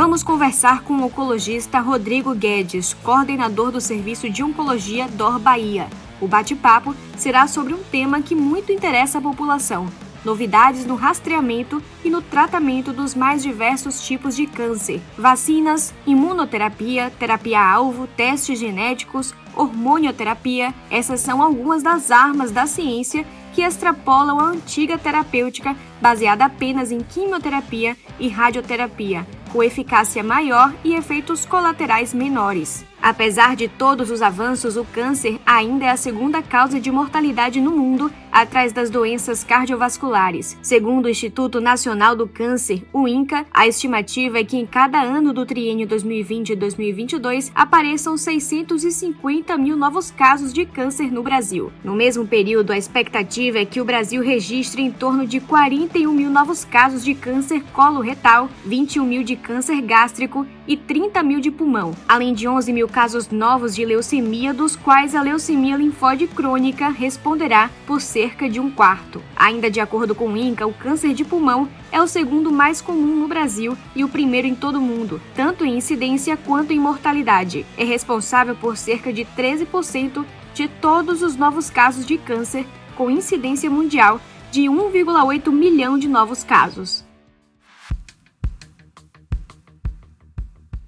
Vamos 0.00 0.22
conversar 0.22 0.84
com 0.84 0.92
o 0.92 1.06
oncologista 1.06 1.80
Rodrigo 1.80 2.32
Guedes, 2.32 2.94
coordenador 2.94 3.72
do 3.72 3.80
Serviço 3.80 4.30
de 4.30 4.44
Oncologia 4.44 5.08
DOR 5.08 5.40
Bahia. 5.40 5.88
O 6.20 6.28
bate-papo 6.28 6.94
será 7.16 7.48
sobre 7.48 7.74
um 7.74 7.82
tema 7.82 8.22
que 8.22 8.32
muito 8.32 8.70
interessa 8.70 9.18
a 9.18 9.20
população: 9.20 9.88
novidades 10.24 10.86
no 10.86 10.94
rastreamento 10.94 11.82
e 12.04 12.10
no 12.10 12.22
tratamento 12.22 12.92
dos 12.92 13.16
mais 13.16 13.42
diversos 13.42 14.00
tipos 14.00 14.36
de 14.36 14.46
câncer, 14.46 15.00
vacinas, 15.18 15.92
imunoterapia, 16.06 17.12
terapia-alvo, 17.18 18.06
testes 18.06 18.56
genéticos, 18.56 19.34
hormonioterapia. 19.56 20.72
Essas 20.92 21.18
são 21.18 21.42
algumas 21.42 21.82
das 21.82 22.12
armas 22.12 22.52
da 22.52 22.68
ciência 22.68 23.26
que 23.58 23.62
extrapolam 23.64 24.38
a 24.38 24.44
antiga 24.44 24.96
terapêutica 24.96 25.74
baseada 26.00 26.44
apenas 26.44 26.92
em 26.92 27.00
quimioterapia 27.00 27.96
e 28.16 28.28
radioterapia 28.28 29.26
com 29.48 29.62
eficácia 29.62 30.22
maior 30.22 30.72
e 30.84 30.94
efeitos 30.94 31.44
colaterais 31.44 32.14
menores. 32.14 32.84
Apesar 33.02 33.56
de 33.56 33.66
todos 33.66 34.10
os 34.10 34.22
avanços, 34.22 34.76
o 34.76 34.84
câncer 34.84 35.40
ainda 35.46 35.86
é 35.86 35.90
a 35.90 35.96
segunda 35.96 36.42
causa 36.42 36.78
de 36.78 36.90
mortalidade 36.90 37.60
no 37.60 37.70
mundo, 37.70 38.12
atrás 38.32 38.72
das 38.72 38.90
doenças 38.90 39.42
cardiovasculares. 39.44 40.56
Segundo 40.62 41.06
o 41.06 41.08
Instituto 41.08 41.60
Nacional 41.60 42.14
do 42.14 42.26
Câncer, 42.26 42.82
o 42.92 43.08
INCA, 43.08 43.46
a 43.52 43.66
estimativa 43.66 44.38
é 44.38 44.44
que 44.44 44.56
em 44.56 44.66
cada 44.66 45.00
ano 45.00 45.32
do 45.32 45.44
triênio 45.44 45.86
2020 45.86 46.50
e 46.50 46.56
2022 46.56 47.52
apareçam 47.54 48.16
650 48.16 49.56
mil 49.56 49.76
novos 49.76 50.10
casos 50.10 50.52
de 50.52 50.64
câncer 50.64 51.12
no 51.12 51.22
Brasil. 51.22 51.72
No 51.82 51.94
mesmo 51.94 52.26
período, 52.26 52.72
a 52.72 52.78
expectativa 52.78 53.58
é 53.58 53.64
que 53.64 53.80
o 53.80 53.84
Brasil 53.84 54.22
registre 54.22 54.82
em 54.82 54.90
torno 54.90 55.26
de 55.26 55.40
41 55.40 56.12
mil 56.12 56.30
novos 56.30 56.64
casos 56.64 57.04
de 57.04 57.14
câncer 57.14 57.62
coloretal, 57.72 58.48
21 58.64 59.04
mil 59.04 59.22
de 59.22 59.36
câncer 59.36 59.80
gástrico 59.80 60.46
e 60.66 60.76
30 60.76 61.22
mil 61.22 61.40
de 61.40 61.50
pulmão, 61.50 61.92
além 62.06 62.34
de 62.34 62.46
11 62.46 62.72
mil 62.72 62.86
casos 62.86 63.30
novos 63.30 63.74
de 63.74 63.84
leucemia, 63.84 64.52
dos 64.52 64.76
quais 64.76 65.14
a 65.14 65.22
leucemia 65.22 65.76
linfóide 65.76 66.26
crônica 66.26 66.90
responderá 66.90 67.70
por 67.86 68.00
cerca 68.18 68.50
de 68.50 68.58
um 68.58 68.68
quarto. 68.68 69.22
Ainda 69.36 69.70
de 69.70 69.78
acordo 69.78 70.12
com 70.12 70.26
o 70.26 70.36
INCA, 70.36 70.66
o 70.66 70.74
câncer 70.74 71.14
de 71.14 71.24
pulmão 71.24 71.68
é 71.92 72.02
o 72.02 72.08
segundo 72.08 72.50
mais 72.50 72.80
comum 72.80 73.14
no 73.14 73.28
Brasil 73.28 73.78
e 73.94 74.02
o 74.02 74.08
primeiro 74.08 74.48
em 74.48 74.56
todo 74.56 74.78
o 74.78 74.82
mundo, 74.82 75.20
tanto 75.36 75.64
em 75.64 75.76
incidência 75.76 76.36
quanto 76.36 76.72
em 76.72 76.80
mortalidade. 76.80 77.64
É 77.76 77.84
responsável 77.84 78.56
por 78.56 78.76
cerca 78.76 79.12
de 79.12 79.24
13% 79.24 80.24
de 80.52 80.66
todos 80.66 81.22
os 81.22 81.36
novos 81.36 81.70
casos 81.70 82.04
de 82.04 82.18
câncer, 82.18 82.66
com 82.96 83.08
incidência 83.08 83.70
mundial 83.70 84.20
de 84.50 84.62
1,8 84.62 85.52
milhão 85.52 85.96
de 85.96 86.08
novos 86.08 86.42
casos. 86.42 87.07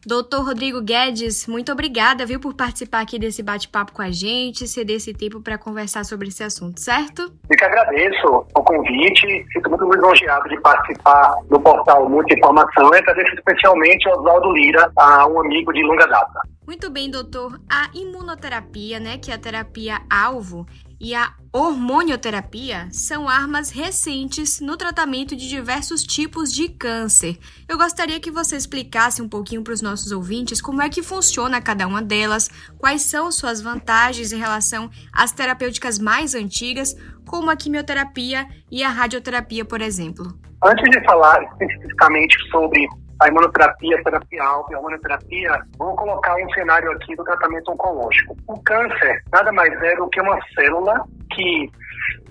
Doutor 0.06 0.46
Rodrigo 0.46 0.80
Guedes, 0.80 1.46
muito 1.46 1.70
obrigada, 1.70 2.24
viu, 2.24 2.40
por 2.40 2.54
participar 2.54 3.00
aqui 3.00 3.18
desse 3.18 3.42
bate-papo 3.42 3.92
com 3.92 4.00
a 4.00 4.10
gente, 4.10 4.66
ceder 4.66 4.96
esse 4.96 5.12
tempo 5.12 5.42
para 5.42 5.58
conversar 5.58 6.04
sobre 6.04 6.28
esse 6.28 6.42
assunto, 6.42 6.80
certo? 6.80 7.30
Eu 7.50 7.56
que 7.56 7.64
agradeço 7.64 8.26
o 8.54 8.62
convite, 8.62 9.46
fico 9.52 9.68
muito 9.68 9.84
lisonjeado 9.94 10.48
de 10.48 10.58
participar 10.60 11.34
do 11.50 11.60
portal 11.60 12.08
Muita 12.08 12.34
Informação 12.34 12.90
e 12.94 12.98
agradeço 12.98 13.34
especialmente 13.34 14.08
ao 14.08 14.18
Oswaldo 14.18 14.52
Lira, 14.52 14.90
um 15.30 15.40
amigo 15.40 15.72
de 15.72 15.82
longa 15.82 16.06
data. 16.06 16.40
Muito 16.70 16.88
bem, 16.88 17.10
doutor. 17.10 17.60
A 17.68 17.90
imunoterapia, 17.92 19.00
né, 19.00 19.18
que 19.18 19.32
é 19.32 19.34
a 19.34 19.38
terapia 19.38 20.02
alvo, 20.08 20.64
e 21.00 21.16
a 21.16 21.34
hormonioterapia 21.52 22.86
são 22.92 23.28
armas 23.28 23.70
recentes 23.70 24.60
no 24.60 24.76
tratamento 24.76 25.34
de 25.34 25.48
diversos 25.48 26.04
tipos 26.04 26.54
de 26.54 26.68
câncer. 26.68 27.36
Eu 27.68 27.76
gostaria 27.76 28.20
que 28.20 28.30
você 28.30 28.54
explicasse 28.54 29.20
um 29.20 29.28
pouquinho 29.28 29.64
para 29.64 29.72
os 29.72 29.82
nossos 29.82 30.12
ouvintes 30.12 30.62
como 30.62 30.80
é 30.80 30.88
que 30.88 31.02
funciona 31.02 31.60
cada 31.60 31.88
uma 31.88 32.00
delas, 32.00 32.48
quais 32.78 33.02
são 33.02 33.32
suas 33.32 33.60
vantagens 33.60 34.30
em 34.32 34.38
relação 34.38 34.88
às 35.12 35.32
terapêuticas 35.32 35.98
mais 35.98 36.36
antigas, 36.36 36.94
como 37.26 37.50
a 37.50 37.56
quimioterapia 37.56 38.46
e 38.70 38.84
a 38.84 38.90
radioterapia, 38.90 39.64
por 39.64 39.80
exemplo. 39.80 40.38
Antes 40.64 40.88
de 40.88 41.04
falar 41.04 41.42
especificamente 41.42 42.36
sobre 42.48 42.86
a 43.20 43.28
imunoterapia, 43.28 43.98
a 43.98 44.02
terapia 44.02 44.42
alta 44.42 44.74
a 44.74 44.78
hormonioterapia, 44.78 45.62
vou 45.78 45.94
colocar 45.94 46.34
um 46.36 46.50
cenário 46.50 46.90
aqui 46.92 47.14
do 47.14 47.24
tratamento 47.24 47.70
oncológico. 47.70 48.36
O 48.46 48.58
câncer 48.62 49.22
nada 49.32 49.52
mais 49.52 49.72
é 49.82 49.96
do 49.96 50.08
que 50.08 50.20
uma 50.20 50.38
célula 50.54 51.04
que 51.34 51.70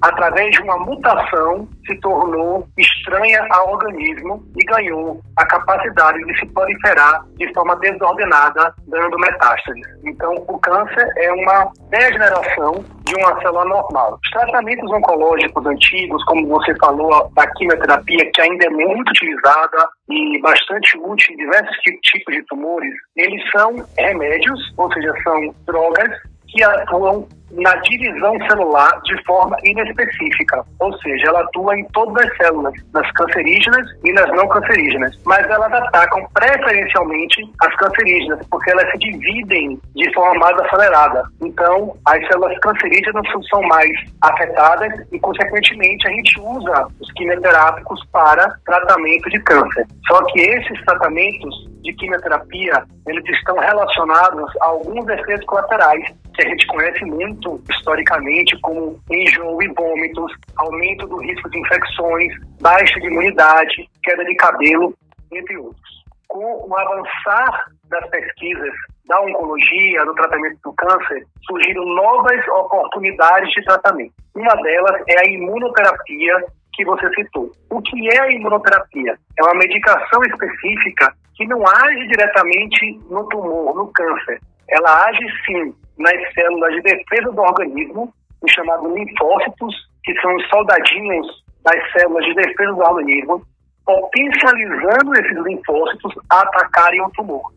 através 0.02 0.52
de 0.52 0.62
uma 0.62 0.78
mutação, 0.78 1.68
se 1.86 2.00
tornou 2.00 2.68
estranha 2.78 3.46
ao 3.52 3.74
organismo 3.74 4.44
e 4.56 4.64
ganhou 4.66 5.20
a 5.38 5.46
capacidade 5.46 6.24
de 6.26 6.40
se 6.40 6.46
proliferar 6.48 7.26
de 7.36 7.52
forma 7.54 7.76
desordenada, 7.78 8.74
dando 8.88 9.18
metástases. 9.18 9.86
Então, 10.06 10.34
o 10.48 10.58
câncer 10.60 11.08
é 11.18 11.32
uma 11.34 11.72
degeneração 11.90 12.84
de 13.04 13.16
uma 13.16 13.42
célula 13.42 13.66
normal. 13.66 14.20
Os 14.24 14.32
tratamentos 14.32 14.90
oncológicos 14.92 15.66
antigos, 15.66 16.24
como 16.26 16.48
você 16.48 16.76
falou, 16.78 17.30
a 17.36 17.48
quimioterapia, 17.48 18.31
que 18.34 18.42
ainda 18.42 18.66
é 18.66 18.70
muito 18.70 19.10
utilizada 19.10 19.90
e 20.10 20.40
bastante 20.42 20.98
útil 21.00 21.34
em 21.34 21.38
diversos 21.38 21.76
tipos 22.04 22.36
de 22.36 22.44
tumores, 22.44 22.94
eles 23.16 23.42
são 23.52 23.76
remédios, 23.98 24.74
ou 24.78 24.92
seja, 24.94 25.14
são 25.24 25.54
drogas 25.66 26.10
que 26.48 26.64
atuam 26.64 27.28
na 27.52 27.76
divisão 27.78 28.38
celular 28.48 29.02
de 29.04 29.24
forma 29.24 29.58
inespecífica, 29.64 30.64
ou 30.80 30.94
seja, 31.00 31.28
ela 31.28 31.42
atua 31.42 31.78
em 31.78 31.84
todas 31.94 32.26
as 32.26 32.38
células, 32.38 32.74
nas 32.94 33.12
cancerígenas 33.14 33.88
e 34.04 34.12
nas 34.14 34.30
não 34.32 34.48
cancerígenas, 34.48 35.18
mas 35.26 35.46
elas 35.50 35.72
atacam 35.72 36.28
preferencialmente 36.34 37.50
as 37.62 37.76
cancerígenas, 37.76 38.46
porque 38.50 38.72
elas 38.72 38.90
se 38.92 38.98
dividem 39.00 39.80
de 39.96 40.14
forma 40.14 40.40
mais 40.40 40.58
acelerada. 40.62 41.24
Então, 41.42 41.96
as 42.06 42.28
células 42.28 42.58
cancerígenas 42.60 43.26
são 43.50 43.62
mais 43.64 43.92
afetadas 44.22 44.94
e, 45.12 45.20
consequentemente, 45.20 46.08
a 46.08 46.12
gente 46.12 46.40
usa 46.40 46.88
os 47.00 47.12
quimioterápicos 47.14 48.06
para 48.12 48.56
tratamento 48.66 49.30
de 49.30 49.40
câncer. 49.42 49.86
Só 50.08 50.24
que 50.26 50.40
esses 50.40 50.86
tratamentos 50.86 51.70
de 51.81 51.94
quimioterapia, 51.94 52.84
eles 53.08 53.24
estão 53.30 53.58
relacionados 53.58 54.52
a 54.62 54.66
alguns 54.66 55.08
efeitos 55.08 55.46
colaterais 55.46 56.04
que 56.36 56.46
a 56.46 56.50
gente 56.50 56.68
conhece 56.68 57.06
muito 57.06 57.39
historicamente, 57.70 58.60
como 58.62 59.00
enjoo 59.10 59.62
e 59.62 59.68
vômitos, 59.70 60.32
aumento 60.58 61.08
do 61.08 61.18
risco 61.18 61.50
de 61.50 61.60
infecções, 61.60 62.34
baixa 62.62 63.00
de 63.00 63.08
imunidade, 63.08 63.90
queda 64.04 64.24
de 64.26 64.36
cabelo, 64.36 64.94
entre 65.32 65.58
outros. 65.58 66.00
Com 66.28 66.68
o 66.68 66.78
avançar 66.78 67.66
das 67.90 68.10
pesquisas 68.10 68.74
da 69.08 69.20
oncologia, 69.22 70.06
do 70.06 70.14
tratamento 70.14 70.60
do 70.64 70.74
câncer, 70.74 71.26
surgiram 71.48 71.84
novas 71.84 72.48
oportunidades 72.48 73.50
de 73.52 73.64
tratamento. 73.64 74.14
Uma 74.36 74.54
delas 74.62 75.02
é 75.08 75.20
a 75.20 75.32
imunoterapia 75.32 76.46
que 76.74 76.86
você 76.86 77.10
citou. 77.16 77.52
O 77.72 77.82
que 77.82 78.08
é 78.14 78.22
a 78.22 78.32
imunoterapia? 78.32 79.18
É 79.38 79.44
uma 79.44 79.56
medicação 79.56 80.22
específica 80.24 81.14
que 81.36 81.48
não 81.48 81.66
age 81.66 82.08
diretamente 82.08 83.00
no 83.10 83.28
tumor, 83.30 83.76
no 83.76 83.88
câncer. 83.92 84.40
Ela 84.69 85.06
age 85.07 85.25
sim 85.46 85.74
nas 85.97 86.34
células 86.34 86.74
de 86.75 86.81
defesa 86.81 87.31
do 87.31 87.41
organismo, 87.41 88.13
os 88.41 88.52
chamados 88.52 88.94
linfócitos, 88.94 89.75
que 90.03 90.13
são 90.22 90.35
os 90.35 90.47
soldadinhos 90.50 91.44
das 91.63 91.91
células 91.91 92.25
de 92.25 92.34
defesa 92.35 92.72
do 92.72 92.80
organismo, 92.80 93.46
potencializando 93.85 95.13
esses 95.16 95.38
linfócitos 95.44 96.13
a 96.30 96.41
atacarem 96.41 97.02
o 97.02 97.09
tumor. 97.12 97.52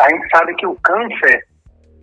A 0.00 0.08
gente 0.10 0.28
sabe 0.30 0.54
que 0.54 0.66
o 0.66 0.74
câncer, 0.82 1.46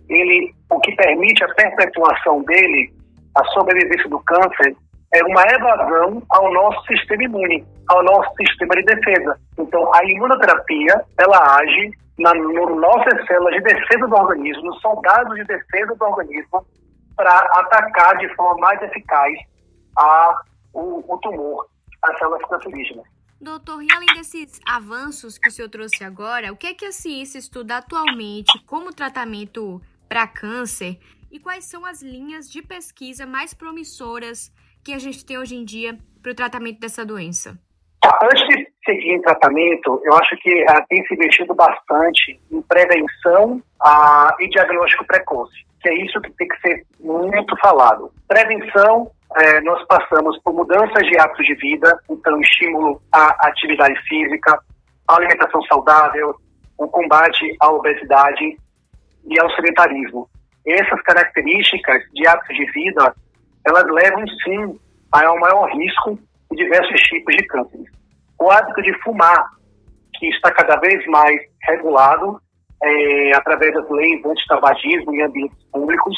ele, 0.08 0.54
o 0.70 0.80
que 0.80 0.94
permite 0.94 1.44
a 1.44 1.54
perpetuação 1.54 2.42
dele, 2.44 2.92
a 3.36 3.44
sobrevivência 3.46 4.08
do 4.08 4.20
câncer, 4.20 4.76
é 5.12 5.24
uma 5.24 5.42
evasão 5.42 6.22
ao 6.30 6.52
nosso 6.52 6.86
sistema 6.86 7.24
imune, 7.24 7.66
ao 7.88 8.02
nosso 8.02 8.30
sistema 8.36 8.74
de 8.74 8.82
defesa. 8.82 9.40
Então, 9.58 9.94
a 9.94 10.04
imunoterapia, 10.04 11.04
ela 11.18 11.56
age 11.56 11.92
na 12.18 12.34
no 12.34 12.76
nossas 12.76 13.26
células 13.26 13.54
de 13.54 13.60
defesa 13.62 14.06
do 14.06 14.14
organismo, 14.14 14.64
nos 14.64 14.80
soldados 14.80 15.34
de 15.36 15.44
defesa 15.44 15.94
do 15.94 16.04
organismo, 16.04 16.66
para 17.16 17.30
atacar 17.30 18.16
de 18.18 18.34
forma 18.34 18.60
mais 18.60 18.82
eficaz 18.82 19.32
a, 19.96 20.42
o, 20.72 21.14
o 21.14 21.18
tumor, 21.18 21.66
as 22.02 22.18
células 22.18 22.42
cancerígenas. 22.48 23.04
Doutor, 23.40 23.82
e 23.82 23.88
além 23.92 24.08
desses 24.14 24.60
avanços 24.68 25.38
que 25.38 25.48
o 25.48 25.52
senhor 25.52 25.68
trouxe 25.68 26.02
agora, 26.02 26.52
o 26.52 26.56
que 26.56 26.66
é 26.66 26.74
que 26.74 26.84
a 26.84 26.92
ciência 26.92 27.38
estuda 27.38 27.76
atualmente 27.76 28.58
como 28.66 28.92
tratamento 28.92 29.80
para 30.08 30.26
câncer 30.26 30.98
e 31.30 31.38
quais 31.38 31.64
são 31.64 31.86
as 31.86 32.02
linhas 32.02 32.50
de 32.50 32.62
pesquisa 32.62 33.26
mais 33.26 33.54
promissoras 33.54 34.52
que 34.84 34.92
a 34.92 34.98
gente 34.98 35.24
tem 35.24 35.38
hoje 35.38 35.56
em 35.56 35.64
dia 35.64 35.98
para 36.22 36.32
o 36.32 36.34
tratamento 36.34 36.80
dessa 36.80 37.04
doença? 37.04 37.58
Antes 38.22 38.46
de 38.48 38.66
seguir 38.84 39.12
em 39.12 39.20
tratamento, 39.22 40.00
eu 40.04 40.14
acho 40.14 40.36
que 40.36 40.62
uh, 40.62 40.86
tem 40.88 41.04
se 41.06 41.14
investido 41.14 41.54
bastante 41.54 42.40
em 42.50 42.62
prevenção 42.62 43.62
e 44.40 44.48
diagnóstico 44.48 45.06
precoce, 45.06 45.54
que 45.80 45.88
é 45.88 46.04
isso 46.04 46.20
que 46.20 46.30
tem 46.32 46.48
que 46.48 46.60
ser 46.60 46.86
muito 47.00 47.56
falado. 47.58 48.10
Prevenção, 48.26 49.10
eh, 49.36 49.60
nós 49.60 49.84
passamos 49.86 50.40
por 50.42 50.54
mudanças 50.54 51.06
de 51.06 51.18
hábitos 51.18 51.46
de 51.46 51.54
vida, 51.54 51.98
então 52.10 52.40
estímulo 52.40 53.00
à 53.12 53.48
atividade 53.48 53.94
física, 54.08 54.58
a 55.06 55.16
alimentação 55.16 55.62
saudável, 55.62 56.34
o 56.76 56.88
combate 56.88 57.56
à 57.60 57.70
obesidade 57.70 58.56
e 59.26 59.40
ao 59.40 59.50
sedentarismo. 59.52 60.28
Essas 60.66 61.00
características 61.02 62.02
de 62.12 62.26
hábitos 62.26 62.56
de 62.56 62.70
vida, 62.72 63.14
elas 63.66 63.84
levam 63.84 64.24
sim 64.44 64.78
a 65.12 65.32
um 65.32 65.40
maior 65.40 65.70
risco 65.70 66.18
de 66.50 66.64
diversos 66.64 67.00
tipos 67.02 67.34
de 67.36 67.46
câncer. 67.46 67.84
O 68.40 68.50
hábito 68.50 68.82
de 68.82 68.92
fumar, 69.02 69.50
que 70.14 70.28
está 70.28 70.50
cada 70.52 70.76
vez 70.76 71.04
mais 71.06 71.40
regulado 71.62 72.40
é, 72.82 73.32
através 73.34 73.74
das 73.74 73.88
leis 73.90 74.24
anti-tabagismo 74.24 75.14
em 75.14 75.22
ambientes 75.22 75.58
públicos, 75.72 76.16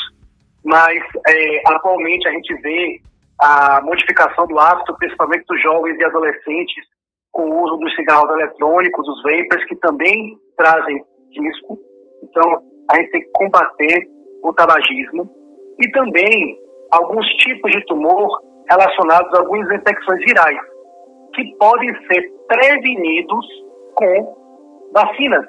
mas 0.64 1.02
é, 1.28 1.62
atualmente 1.66 2.28
a 2.28 2.32
gente 2.32 2.54
vê 2.60 3.00
a 3.40 3.80
modificação 3.82 4.46
do 4.46 4.58
hábito, 4.58 4.94
principalmente 4.98 5.44
dos 5.46 5.62
jovens 5.62 5.98
e 5.98 6.04
adolescentes, 6.04 6.84
com 7.32 7.48
o 7.48 7.64
uso 7.64 7.76
dos 7.78 7.94
cigarros 7.94 8.30
eletrônicos, 8.30 9.08
os 9.08 9.22
vapers, 9.22 9.64
que 9.66 9.76
também 9.76 10.36
trazem 10.56 11.02
risco. 11.32 11.78
Então, 12.22 12.62
a 12.90 12.96
gente 12.96 13.10
tem 13.12 13.22
que 13.22 13.30
combater 13.32 14.06
o 14.42 14.52
tabagismo 14.52 15.30
e 15.80 15.90
também 15.92 16.58
alguns 16.90 17.26
tipos 17.34 17.70
de 17.70 17.84
tumor 17.86 18.40
relacionados 18.68 19.32
a 19.34 19.40
algumas 19.40 19.70
infecções 19.70 20.20
virais, 20.24 20.58
que 21.34 21.56
podem 21.58 21.94
ser 22.06 22.22
prevenidos 22.48 23.46
com 23.94 24.36
vacinas. 24.92 25.46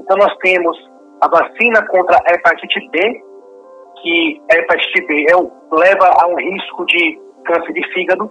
Então, 0.00 0.16
nós 0.16 0.34
temos 0.38 0.76
a 1.20 1.28
vacina 1.28 1.86
contra 1.88 2.16
a 2.16 2.34
hepatite 2.34 2.88
B, 2.90 3.22
que 4.02 4.42
a 4.52 4.58
hepatite 4.58 5.06
B 5.06 5.26
é 5.28 5.76
leva 5.76 6.10
a 6.20 6.26
um 6.28 6.36
risco 6.36 6.86
de 6.86 7.18
câncer 7.44 7.72
de 7.72 7.92
fígado. 7.92 8.30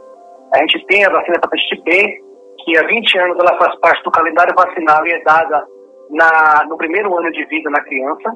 A 0.53 0.59
gente 0.59 0.85
tem 0.87 1.05
a 1.05 1.09
vacina 1.09 1.39
para 1.39 1.49
hepatite 1.49 1.81
B, 1.83 2.21
que 2.63 2.77
há 2.77 2.87
20 2.87 3.19
anos 3.19 3.37
ela 3.39 3.57
faz 3.57 3.79
parte 3.79 4.03
do 4.03 4.11
calendário 4.11 4.55
vacinal 4.55 5.05
e 5.05 5.11
é 5.11 5.23
dada 5.23 5.67
na, 6.09 6.65
no 6.67 6.77
primeiro 6.77 7.15
ano 7.17 7.31
de 7.31 7.45
vida 7.45 7.69
na 7.69 7.81
criança. 7.81 8.33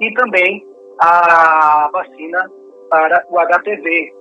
E 0.00 0.12
também 0.14 0.64
a 1.00 1.90
vacina 1.92 2.50
para 2.90 3.24
o 3.30 3.38
HPV, 3.38 4.12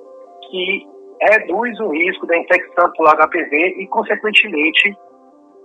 que 0.50 0.88
reduz 1.21 1.80
o 1.80 1.89
risco 1.89 2.25
da 2.27 2.38
infecção 2.38 2.92
pelo 2.92 3.10
HPV 3.10 3.75
e, 3.80 3.88
consequentemente, 3.88 4.95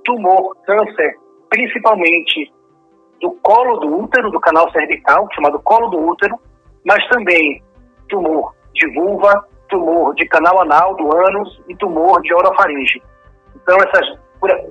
tumor, 0.04 0.56
câncer, 0.64 1.14
principalmente 1.48 2.52
do 3.20 3.30
colo 3.42 3.76
do 3.78 4.02
útero, 4.02 4.30
do 4.30 4.40
canal 4.40 4.70
cervical, 4.72 5.28
chamado 5.34 5.60
colo 5.60 5.88
do 5.88 5.98
útero, 5.98 6.36
mas 6.84 7.06
também 7.08 7.62
tumor 8.08 8.52
de 8.74 8.92
vulva, 8.92 9.46
tumor 9.68 10.14
de 10.14 10.26
canal 10.26 10.60
anal, 10.62 10.96
do 10.96 11.16
ânus 11.16 11.62
e 11.68 11.76
tumor 11.76 12.20
de 12.22 12.34
orofaringe. 12.34 13.02
Então, 13.54 13.76
essas, 13.76 14.18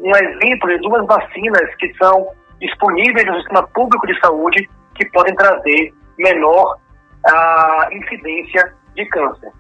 um 0.02 0.12
exemplo 0.12 0.70
de 0.70 0.78
duas 0.80 1.06
vacinas 1.08 1.76
que 1.80 1.92
são 1.96 2.28
disponíveis 2.60 3.26
no 3.26 3.36
sistema 3.36 3.68
público 3.74 4.06
de 4.06 4.20
saúde 4.20 4.70
que 4.96 5.10
podem 5.12 5.36
trazer 5.36 5.94
menor 6.18 6.78
a 7.26 7.90
incidência 7.92 8.74
de 8.96 9.06
câncer. 9.08 9.52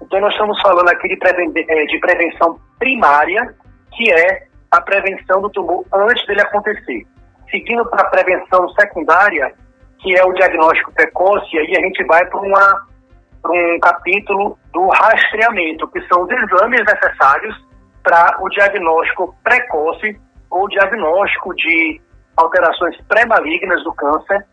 Então, 0.00 0.20
nós 0.20 0.32
estamos 0.32 0.60
falando 0.60 0.88
aqui 0.88 1.08
de, 1.08 1.16
preven 1.16 1.52
eh, 1.56 1.86
de 1.86 1.98
prevenção 1.98 2.58
primária, 2.78 3.54
que 3.92 4.10
é 4.12 4.46
a 4.70 4.80
prevenção 4.80 5.40
do 5.42 5.50
tumor 5.50 5.84
antes 5.92 6.24
dele 6.26 6.42
acontecer. 6.42 7.06
Seguindo 7.50 7.84
para 7.86 8.02
a 8.02 8.10
prevenção 8.10 8.68
secundária, 8.70 9.52
que 9.98 10.16
é 10.16 10.24
o 10.24 10.32
diagnóstico 10.32 10.92
precoce, 10.92 11.56
e 11.56 11.58
aí 11.58 11.76
a 11.76 11.80
gente 11.80 12.04
vai 12.04 12.24
para 12.26 12.40
um 12.40 13.80
capítulo 13.80 14.58
do 14.72 14.88
rastreamento, 14.88 15.88
que 15.88 16.00
são 16.06 16.22
os 16.22 16.30
exames 16.30 16.84
necessários 16.84 17.66
para 18.02 18.38
o 18.40 18.48
diagnóstico 18.50 19.34
precoce 19.42 20.18
ou 20.50 20.68
diagnóstico 20.68 21.54
de 21.54 22.00
alterações 22.36 22.96
pré-malignas 23.08 23.82
do 23.82 23.92
câncer, 23.94 24.46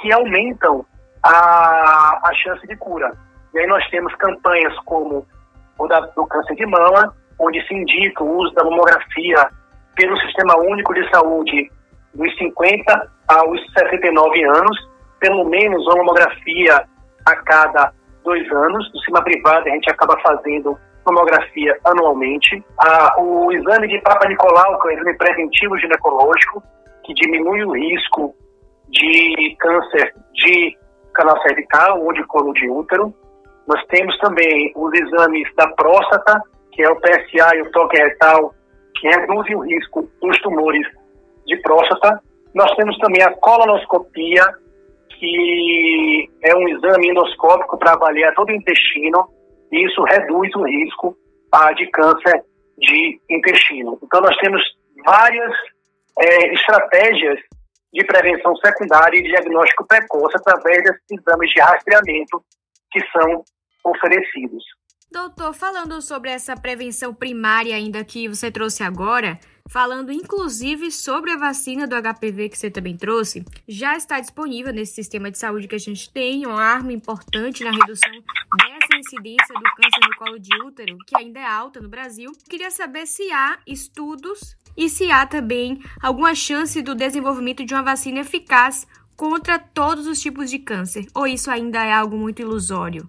que 0.00 0.12
aumentam 0.12 0.84
a, 1.24 2.20
a 2.22 2.34
chance 2.34 2.66
de 2.66 2.76
cura. 2.76 3.12
E 3.54 3.58
aí 3.58 3.66
nós 3.66 3.84
temos 3.90 4.14
campanhas 4.16 4.74
como 4.84 5.26
o 5.78 5.86
da, 5.88 6.00
do 6.00 6.26
câncer 6.26 6.54
de 6.54 6.66
mama, 6.66 7.14
onde 7.38 7.66
se 7.66 7.74
indica 7.74 8.22
o 8.22 8.38
uso 8.38 8.54
da 8.54 8.64
mamografia 8.64 9.48
pelo 9.96 10.16
Sistema 10.20 10.56
Único 10.58 10.92
de 10.94 11.08
Saúde 11.10 11.70
dos 12.14 12.36
50 12.38 13.10
aos 13.28 13.60
69 13.72 14.44
anos, 14.44 14.88
pelo 15.18 15.44
menos 15.44 15.84
uma 15.86 15.96
mamografia 15.96 16.84
a 17.26 17.36
cada 17.36 17.92
dois 18.22 18.50
anos. 18.52 18.86
No 18.92 18.98
sistema 18.98 19.22
privado, 19.22 19.68
a 19.68 19.70
gente 19.70 19.90
acaba 19.90 20.16
fazendo 20.20 20.78
mamografia 21.06 21.76
anualmente. 21.84 22.64
Ah, 22.78 23.14
o 23.18 23.52
exame 23.52 23.88
de 23.88 24.00
Papa 24.02 24.28
Nicolau, 24.28 24.80
que 24.80 24.88
é 24.88 24.90
um 24.90 24.94
exame 24.94 25.18
preventivo 25.18 25.78
ginecológico, 25.78 26.62
que 27.04 27.14
diminui 27.14 27.64
o 27.64 27.72
risco 27.72 28.34
de 28.88 29.56
câncer 29.58 30.14
de 30.32 30.76
canal 31.14 31.40
cervical 31.42 32.02
ou 32.02 32.12
de 32.12 32.22
colo 32.24 32.52
de 32.52 32.68
útero. 32.68 33.14
Nós 33.66 33.82
temos 33.86 34.16
também 34.18 34.72
os 34.76 34.92
exames 34.92 35.48
da 35.56 35.68
próstata, 35.68 36.40
que 36.72 36.82
é 36.82 36.90
o 36.90 37.00
PSA 37.00 37.56
e 37.56 37.62
o 37.62 37.70
toque 37.70 37.96
retal, 37.96 38.54
que 38.96 39.08
reduzem 39.08 39.56
o 39.56 39.60
risco 39.60 40.08
dos 40.20 40.38
tumores 40.40 40.86
de 41.46 41.56
próstata. 41.58 42.20
Nós 42.54 42.74
temos 42.76 42.96
também 42.98 43.22
a 43.22 43.32
colonoscopia, 43.32 44.44
que 45.18 46.30
é 46.42 46.54
um 46.54 46.68
exame 46.68 47.08
endoscópico 47.08 47.78
para 47.78 47.92
avaliar 47.92 48.34
todo 48.34 48.50
o 48.50 48.54
intestino, 48.54 49.28
e 49.72 49.86
isso 49.86 50.02
reduz 50.02 50.54
o 50.54 50.64
risco 50.64 51.16
ah, 51.52 51.72
de 51.72 51.86
câncer 51.86 52.42
de 52.78 53.20
intestino. 53.30 53.98
Então, 54.02 54.20
nós 54.20 54.36
temos 54.36 54.62
várias 55.04 55.52
é, 56.18 56.54
estratégias 56.54 57.38
de 57.94 58.04
prevenção 58.04 58.56
secundária 58.56 59.16
e 59.16 59.22
diagnóstico 59.22 59.86
precoce 59.86 60.36
através 60.36 60.82
desses 60.82 61.02
exames 61.12 61.50
de 61.50 61.60
rastreamento 61.60 62.44
que 62.90 63.00
são 63.12 63.44
oferecidos. 63.84 64.64
Doutor, 65.12 65.54
falando 65.54 66.02
sobre 66.02 66.30
essa 66.30 66.56
prevenção 66.56 67.14
primária 67.14 67.76
ainda 67.76 68.04
que 68.04 68.26
você 68.26 68.50
trouxe 68.50 68.82
agora, 68.82 69.38
falando 69.70 70.10
inclusive 70.10 70.90
sobre 70.90 71.30
a 71.30 71.36
vacina 71.36 71.86
do 71.86 71.94
HPV 71.94 72.48
que 72.48 72.58
você 72.58 72.68
também 72.68 72.96
trouxe, 72.96 73.44
já 73.68 73.96
está 73.96 74.18
disponível 74.18 74.72
nesse 74.72 74.94
sistema 74.94 75.30
de 75.30 75.38
saúde 75.38 75.68
que 75.68 75.76
a 75.76 75.78
gente 75.78 76.12
tem, 76.12 76.44
uma 76.44 76.60
arma 76.60 76.92
importante 76.92 77.62
na 77.62 77.70
redução 77.70 78.10
dessa 78.10 78.98
incidência 78.98 79.54
do 79.54 79.62
câncer 79.62 80.00
no 80.02 80.16
colo 80.16 80.38
de 80.40 80.50
útero, 80.64 80.96
que 81.06 81.16
ainda 81.16 81.38
é 81.38 81.46
alta 81.46 81.80
no 81.80 81.88
Brasil. 81.88 82.32
Queria 82.50 82.72
saber 82.72 83.06
se 83.06 83.30
há 83.30 83.58
estudos 83.68 84.56
e 84.76 84.88
se 84.88 85.10
há 85.10 85.26
também 85.26 85.80
alguma 86.02 86.34
chance 86.34 86.80
do 86.82 86.94
desenvolvimento 86.94 87.64
de 87.64 87.74
uma 87.74 87.82
vacina 87.82 88.20
eficaz 88.20 88.86
contra 89.16 89.58
todos 89.58 90.06
os 90.06 90.20
tipos 90.20 90.50
de 90.50 90.58
câncer, 90.58 91.06
ou 91.14 91.26
isso 91.26 91.50
ainda 91.50 91.84
é 91.84 91.92
algo 91.92 92.16
muito 92.16 92.42
ilusório? 92.42 93.08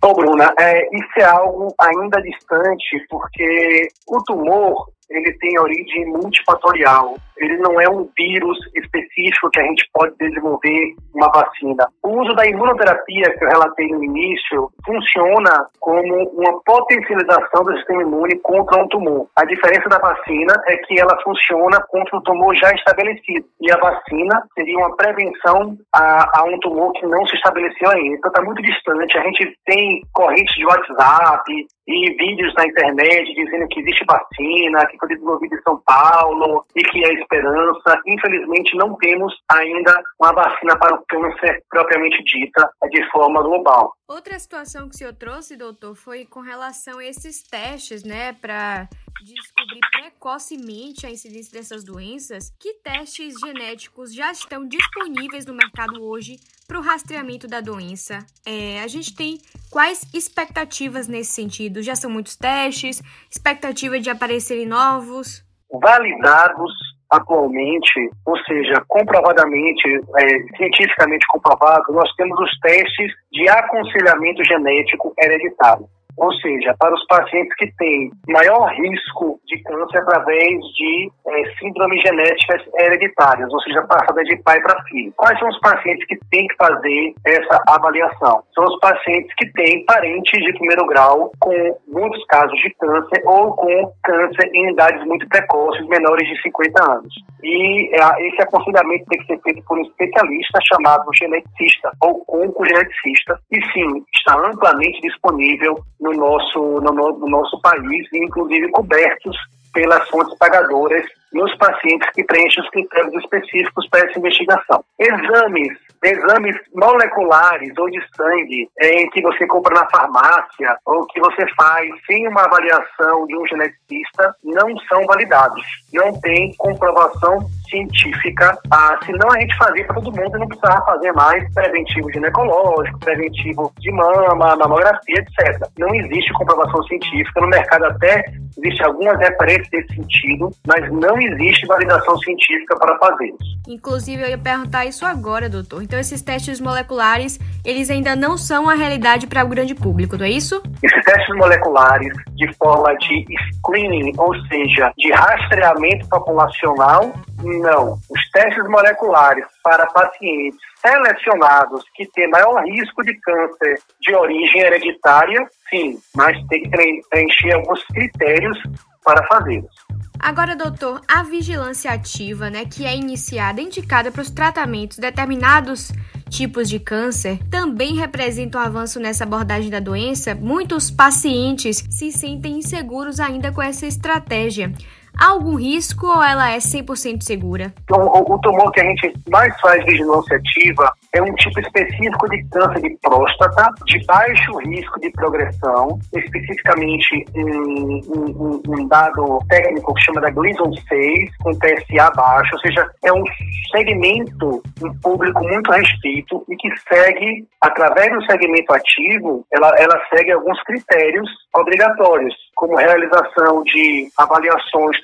Bom, 0.00 0.12
Bruna, 0.12 0.52
é, 0.58 0.86
isso 0.94 1.18
é 1.18 1.24
algo 1.24 1.74
ainda 1.80 2.20
distante, 2.20 3.06
porque 3.08 3.88
o 4.08 4.22
tumor 4.22 4.88
ele 5.10 5.32
tem 5.38 5.58
origem 5.58 6.06
multifatorial. 6.06 7.16
Ele 7.38 7.58
não 7.58 7.78
é 7.80 7.88
um 7.88 8.08
vírus 8.16 8.58
específico 8.74 9.50
que 9.50 9.60
a 9.60 9.64
gente 9.64 9.86
pode 9.92 10.16
desenvolver 10.18 10.94
uma 11.14 11.28
vacina. 11.28 11.86
O 12.02 12.22
uso 12.22 12.34
da 12.34 12.46
imunoterapia 12.46 13.30
que 13.36 13.44
eu 13.44 13.48
relatei 13.48 13.88
no 13.88 14.02
início 14.02 14.70
funciona 14.84 15.66
como 15.80 16.30
uma 16.30 16.60
potencialização 16.64 17.64
do 17.64 17.76
sistema 17.76 18.02
imune 18.02 18.38
contra 18.40 18.82
um 18.82 18.88
tumor. 18.88 19.28
A 19.36 19.44
diferença 19.44 19.88
da 19.88 19.98
vacina 19.98 20.54
é 20.66 20.76
que 20.78 20.98
ela 20.98 21.20
funciona 21.22 21.78
contra 21.88 22.16
um 22.16 22.22
tumor 22.22 22.54
já 22.56 22.70
estabelecido. 22.72 23.46
E 23.60 23.70
a 23.70 23.76
vacina 23.76 24.42
seria 24.54 24.78
uma 24.78 24.96
prevenção 24.96 25.76
a, 25.94 26.40
a 26.40 26.44
um 26.44 26.58
tumor 26.60 26.92
que 26.92 27.06
não 27.06 27.26
se 27.26 27.36
estabeleceu 27.36 27.90
ainda. 27.90 28.16
Então 28.16 28.30
está 28.30 28.42
muito 28.42 28.62
distante. 28.62 29.18
A 29.18 29.22
gente 29.22 29.58
tem 29.66 30.02
correntes 30.12 30.54
de 30.54 30.64
WhatsApp 30.64 31.66
e 31.86 32.14
vídeos 32.14 32.52
na 32.54 32.66
internet 32.66 33.32
dizendo 33.34 33.68
que 33.68 33.80
existe 33.80 34.04
vacina, 34.06 34.86
que 34.86 34.98
foi 34.98 35.08
desenvolvida 35.08 35.56
em 35.56 35.62
São 35.62 35.80
Paulo 35.86 36.64
e 36.74 36.82
que 36.82 37.04
é 37.04 37.14
esperança. 37.14 38.00
Infelizmente, 38.06 38.76
não 38.76 38.94
temos 38.96 39.34
ainda 39.50 40.02
uma 40.20 40.32
vacina 40.32 40.76
para 40.78 40.94
o 40.94 41.04
câncer 41.08 41.62
propriamente 41.70 42.22
dita 42.24 42.68
de 42.90 43.10
forma 43.10 43.42
global. 43.42 43.92
Outra 44.08 44.38
situação 44.38 44.88
que 44.88 44.94
o 44.94 44.98
senhor 44.98 45.14
trouxe, 45.14 45.56
doutor, 45.56 45.94
foi 45.94 46.24
com 46.24 46.40
relação 46.40 46.98
a 46.98 47.04
esses 47.04 47.42
testes, 47.42 48.04
né, 48.04 48.32
para 48.32 48.88
descobrir 49.24 49.80
precocemente 49.90 51.06
a 51.06 51.10
incidência 51.10 51.52
dessas 51.52 51.84
doenças. 51.84 52.50
Que 52.60 52.74
testes 52.74 53.34
genéticos 53.38 54.14
já 54.14 54.30
estão 54.30 54.66
disponíveis 54.66 55.46
no 55.46 55.54
mercado 55.54 56.02
hoje 56.02 56.36
para 56.66 56.78
o 56.78 56.82
rastreamento 56.82 57.46
da 57.46 57.60
doença? 57.60 58.24
É, 58.46 58.80
a 58.80 58.88
gente 58.88 59.14
tem 59.14 59.38
quais 59.70 60.02
expectativas 60.14 61.08
nesse 61.08 61.32
sentido? 61.32 61.82
Já 61.82 61.94
são 61.94 62.10
muitos 62.10 62.36
testes? 62.36 63.02
Expectativa 63.30 63.98
de 63.98 64.10
aparecerem 64.10 64.66
novos? 64.66 65.44
Validados 65.70 66.72
atualmente, 67.10 68.10
ou 68.24 68.36
seja, 68.44 68.82
comprovadamente, 68.88 69.82
é, 70.18 70.56
cientificamente 70.56 71.26
comprovado, 71.28 71.92
nós 71.92 72.12
temos 72.16 72.38
os 72.40 72.58
testes 72.60 73.12
de 73.32 73.48
aconselhamento 73.48 74.44
genético 74.44 75.14
hereditário. 75.18 75.88
Ou 76.16 76.32
seja, 76.34 76.74
para 76.78 76.94
os 76.94 77.04
pacientes 77.06 77.54
que 77.56 77.70
têm 77.76 78.10
maior 78.28 78.68
risco 78.72 79.38
de 79.46 79.62
câncer 79.62 79.98
através 79.98 80.60
de 80.74 81.10
é, 81.26 81.54
síndromes 81.58 82.00
genéticas 82.02 82.62
hereditárias, 82.78 83.52
ou 83.52 83.60
seja, 83.60 83.82
passada 83.82 84.22
de 84.24 84.36
pai 84.42 84.60
para 84.60 84.82
filho. 84.84 85.12
Quais 85.16 85.38
são 85.38 85.48
os 85.48 85.58
pacientes 85.60 86.06
que 86.06 86.18
têm 86.30 86.46
que 86.46 86.56
fazer 86.56 87.14
essa 87.26 87.62
avaliação? 87.68 88.42
São 88.54 88.64
os 88.64 88.78
pacientes 88.80 89.34
que 89.36 89.50
têm 89.52 89.84
parentes 89.84 90.44
de 90.44 90.52
primeiro 90.54 90.86
grau 90.86 91.30
com 91.40 91.78
muitos 91.88 92.24
casos 92.26 92.58
de 92.60 92.70
câncer 92.74 93.22
ou 93.24 93.54
com 93.54 93.92
câncer 94.04 94.50
em 94.54 94.72
idades 94.72 95.04
muito 95.06 95.28
precoces, 95.28 95.86
menores 95.88 96.28
de 96.28 96.42
50 96.42 96.92
anos. 96.92 97.14
E 97.42 97.90
é, 97.94 98.28
esse 98.28 98.42
aconselhamento 98.42 99.04
tem 99.06 99.20
que 99.20 99.26
ser 99.26 99.40
feito 99.42 99.62
por 99.66 99.78
um 99.78 99.82
especialista 99.82 100.58
chamado 100.62 101.04
geneticista 101.14 101.90
ou 102.02 102.24
oncogeneticista, 102.28 103.38
e 103.52 103.60
sim, 103.72 104.04
está 104.14 104.34
amplamente 104.38 105.00
disponível 105.00 105.76
no 106.06 106.12
nosso, 106.12 106.80
no, 106.80 106.92
no 106.92 107.28
nosso 107.28 107.60
país, 107.60 108.06
inclusive 108.12 108.70
cobertos 108.70 109.36
pelas 109.72 110.08
fontes 110.08 110.36
pagadoras 110.38 111.04
nos 111.32 111.54
pacientes 111.56 112.08
que 112.14 112.24
preenchem 112.24 112.64
os 112.64 112.70
critérios 112.70 113.22
específicos 113.22 113.86
para 113.90 114.08
essa 114.08 114.18
investigação. 114.18 114.82
Exames, 114.98 115.76
exames 116.02 116.56
moleculares 116.74 117.72
ou 117.76 117.90
de 117.90 118.00
sangue 118.16 118.68
em 118.80 119.10
que 119.10 119.20
você 119.20 119.46
compra 119.46 119.74
na 119.74 119.86
farmácia 119.90 120.78
ou 120.86 121.06
que 121.06 121.20
você 121.20 121.44
faz 121.54 121.90
sem 122.06 122.26
uma 122.26 122.42
avaliação 122.44 123.26
de 123.26 123.36
um 123.36 123.46
geneticista 123.46 124.34
não 124.44 124.74
são 124.88 125.04
validados. 125.04 125.62
Não 125.92 126.18
tem 126.20 126.54
comprovação 126.56 127.38
científica, 127.68 128.56
ah, 128.70 128.98
senão 129.04 129.30
a 129.30 129.40
gente 129.40 129.56
fazia 129.56 129.84
para 129.86 129.94
todo 129.96 130.12
mundo 130.12 130.36
e 130.36 130.40
não 130.40 130.48
precisava 130.48 130.84
fazer 130.84 131.12
mais 131.12 131.54
preventivo 131.54 132.12
ginecológico, 132.12 132.98
preventivo 133.00 133.72
de 133.78 133.92
mama, 133.92 134.56
mamografia, 134.56 135.16
etc. 135.18 135.68
Não 135.78 135.94
existe 135.94 136.32
comprovação 136.34 136.82
científica 136.84 137.40
no 137.40 137.48
mercado 137.48 137.84
até 137.84 138.24
existe 138.56 138.82
algumas 138.82 139.18
referências 139.18 139.68
nesse 139.72 139.94
sentido, 139.94 140.50
mas 140.66 140.90
não 140.90 141.20
existe 141.20 141.66
validação 141.66 142.16
científica 142.18 142.76
para 142.76 142.98
fazê-los. 142.98 143.56
Inclusive, 143.68 144.22
eu 144.22 144.28
ia 144.28 144.38
perguntar 144.38 144.86
isso 144.86 145.04
agora, 145.04 145.48
doutor. 145.48 145.82
Então, 145.82 145.98
esses 145.98 146.22
testes 146.22 146.60
moleculares, 146.60 147.38
eles 147.64 147.90
ainda 147.90 148.16
não 148.16 148.38
são 148.38 148.68
a 148.68 148.74
realidade 148.74 149.26
para 149.26 149.44
o 149.44 149.48
grande 149.48 149.74
público, 149.74 150.16
não 150.16 150.24
é 150.24 150.30
isso? 150.30 150.62
Esses 150.82 151.04
testes 151.04 151.36
moleculares, 151.36 152.12
de 152.34 152.52
forma 152.54 152.94
de 152.96 153.24
screening, 153.56 154.12
ou 154.16 154.34
seja, 154.46 154.92
de 154.96 155.12
rastreamento 155.12 156.08
populacional, 156.08 157.12
não. 157.42 157.98
Os 158.10 158.30
testes 158.30 158.68
moleculares 158.68 159.44
para 159.62 159.86
pacientes 159.86 160.60
selecionados 160.80 161.84
que 161.94 162.06
têm 162.12 162.30
maior 162.30 162.64
risco 162.64 163.02
de 163.02 163.14
câncer 163.20 163.78
de 164.00 164.14
origem 164.14 164.60
hereditária, 164.60 165.46
sim, 165.68 165.98
mas 166.14 166.36
tem 166.48 166.62
que 166.62 167.02
preencher 167.10 167.54
alguns 167.54 167.84
critérios 167.86 168.58
para 169.04 169.24
fazê-los. 169.26 169.74
Agora, 170.18 170.56
doutor, 170.56 171.00
a 171.06 171.22
vigilância 171.22 171.90
ativa, 171.92 172.48
né, 172.48 172.64
que 172.64 172.86
é 172.86 172.96
iniciada, 172.96 173.60
indicada 173.60 174.10
para 174.10 174.22
os 174.22 174.30
tratamentos 174.30 174.96
de 174.96 175.02
determinados 175.02 175.92
tipos 176.28 176.68
de 176.68 176.80
câncer, 176.80 177.38
também 177.50 177.94
representa 177.94 178.58
um 178.58 178.60
avanço 178.60 178.98
nessa 178.98 179.24
abordagem 179.24 179.70
da 179.70 179.78
doença. 179.78 180.34
Muitos 180.34 180.90
pacientes 180.90 181.84
se 181.90 182.10
sentem 182.10 182.58
inseguros 182.58 183.20
ainda 183.20 183.52
com 183.52 183.62
essa 183.62 183.86
estratégia. 183.86 184.72
Há 185.18 185.30
algum 185.30 185.56
risco 185.56 186.06
ou 186.06 186.22
ela 186.22 186.50
é 186.50 186.58
100% 186.58 187.22
segura? 187.22 187.72
Então, 187.84 188.00
o, 188.00 188.34
o, 188.34 188.38
tumor 188.40 188.70
que 188.72 188.80
a 188.80 188.84
gente 188.84 189.14
mais 189.30 189.58
faz 189.60 189.84
vigilância 189.86 190.36
ativa 190.36 190.92
é 191.14 191.22
um 191.22 191.34
tipo 191.34 191.58
específico 191.60 192.28
de 192.28 192.44
câncer 192.44 192.82
de 192.82 192.98
próstata, 193.00 193.72
de 193.86 194.04
baixo 194.04 194.58
risco 194.58 195.00
de 195.00 195.10
progressão, 195.10 195.98
especificamente 196.14 197.24
um, 197.34 198.00
um, 198.14 198.62
um 198.68 198.88
dado 198.88 199.38
técnico 199.48 199.94
que 199.94 200.04
chama 200.04 200.20
da 200.20 200.30
Gleason 200.30 200.70
6, 200.88 201.36
com 201.38 201.52
PSA 201.58 202.10
baixo, 202.14 202.54
ou 202.54 202.60
seja, 202.60 202.90
é 203.04 203.12
um 203.12 203.24
segmento, 203.72 204.62
um 204.82 204.94
público 205.00 205.42
muito 205.42 205.70
restrito 205.70 206.44
e 206.48 206.56
que 206.56 206.68
segue, 206.88 207.46
através 207.62 208.12
do 208.12 208.24
segmento 208.26 208.72
ativo, 208.72 209.46
ela, 209.52 209.68
ela 209.78 209.98
segue 210.10 210.32
alguns 210.32 210.62
critérios 210.64 211.28
obrigatórios, 211.56 212.34
como 212.54 212.76
realização 212.76 213.62
de 213.64 214.08
avaliações 214.16 214.96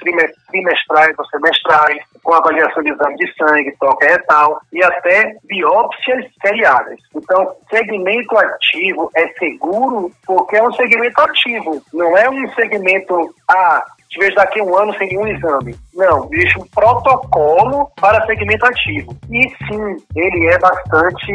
trimestrais 0.51 1.15
ou 1.19 1.27
semestrais, 1.27 1.99
com 2.23 2.33
avaliação 2.35 2.83
de 2.83 2.93
exame 2.93 3.17
de 3.17 3.35
sangue, 3.35 3.77
toque 3.79 4.07
retal 4.07 4.61
e 4.73 4.83
até 4.83 5.37
biópsias 5.45 6.25
seriadas. 6.41 6.99
Então, 7.15 7.55
segmento 7.71 8.37
ativo 8.39 9.11
é 9.15 9.29
seguro 9.39 10.11
porque 10.27 10.57
é 10.57 10.63
um 10.63 10.73
segmento 10.73 11.21
ativo, 11.21 11.83
não 11.93 12.17
é 12.17 12.29
um 12.31 12.49
segmento 12.55 13.35
ah, 13.49 13.85
te 14.13 14.19
vejo 14.21 14.35
daqui 14.35 14.61
a 14.61 14.65
um 14.65 14.77
ano 14.77 14.95
sem 14.99 15.09
nenhum 15.09 15.27
exame. 15.27 15.75
Não, 15.95 16.29
existe 16.33 16.61
um 16.61 16.67
protocolo 16.67 17.91
para 17.99 18.25
segmento 18.27 18.67
ativo. 18.67 19.17
E 19.31 19.43
sim, 19.49 19.97
ele 20.15 20.47
é 20.49 20.59
bastante 20.59 21.33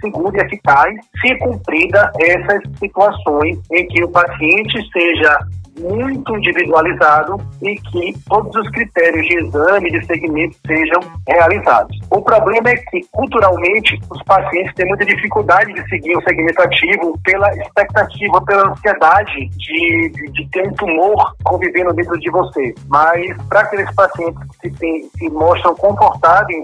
seguro 0.00 0.36
e 0.36 0.40
eficaz 0.40 0.94
se 1.20 1.34
cumprida 1.38 2.12
essas 2.20 2.60
situações 2.78 3.58
em 3.72 3.86
que 3.88 4.04
o 4.04 4.10
paciente 4.10 4.90
seja 4.92 5.38
muito 5.80 6.36
individualizado 6.36 7.36
e 7.62 7.74
que 7.76 8.14
todos 8.28 8.54
os 8.54 8.68
critérios 8.70 9.26
de 9.26 9.38
exame, 9.38 9.90
de 9.90 10.06
segmento 10.06 10.56
sejam 10.66 11.00
realizados. 11.28 11.98
O 12.10 12.22
problema 12.22 12.70
é 12.70 12.76
que, 12.76 13.00
culturalmente, 13.12 13.98
os 14.10 14.22
pacientes 14.24 14.74
têm 14.74 14.86
muita 14.86 15.04
dificuldade 15.04 15.72
de 15.72 15.88
seguir 15.88 16.16
o 16.16 16.22
segmento 16.22 16.62
ativo 16.62 17.18
pela 17.24 17.50
expectativa, 17.56 18.44
pela 18.44 18.70
ansiedade 18.70 19.48
de, 19.56 20.08
de, 20.10 20.32
de 20.32 20.48
ter 20.50 20.68
um 20.68 20.72
tumor 20.72 21.34
convivendo 21.44 21.92
dentro 21.94 22.18
de 22.18 22.30
você. 22.30 22.74
Mas, 22.88 23.36
para 23.48 23.60
aqueles 23.60 23.92
pacientes 23.94 24.42
que 24.60 24.70
se, 24.70 25.10
se 25.18 25.30
mostram 25.30 25.74
confortáveis 25.74 26.62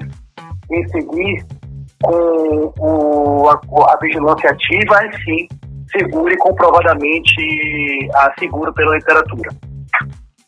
em 0.70 0.88
seguir 0.88 1.44
com 2.02 2.72
o, 2.78 3.48
a, 3.48 3.60
a 3.92 3.98
vigilância 4.00 4.50
ativa, 4.50 4.98
aí 4.98 5.10
sim 5.24 5.48
seguro 5.96 6.32
e 6.32 6.36
comprovadamente 6.36 7.34
seguro 8.38 8.72
pela 8.72 8.96
literatura. 8.96 9.50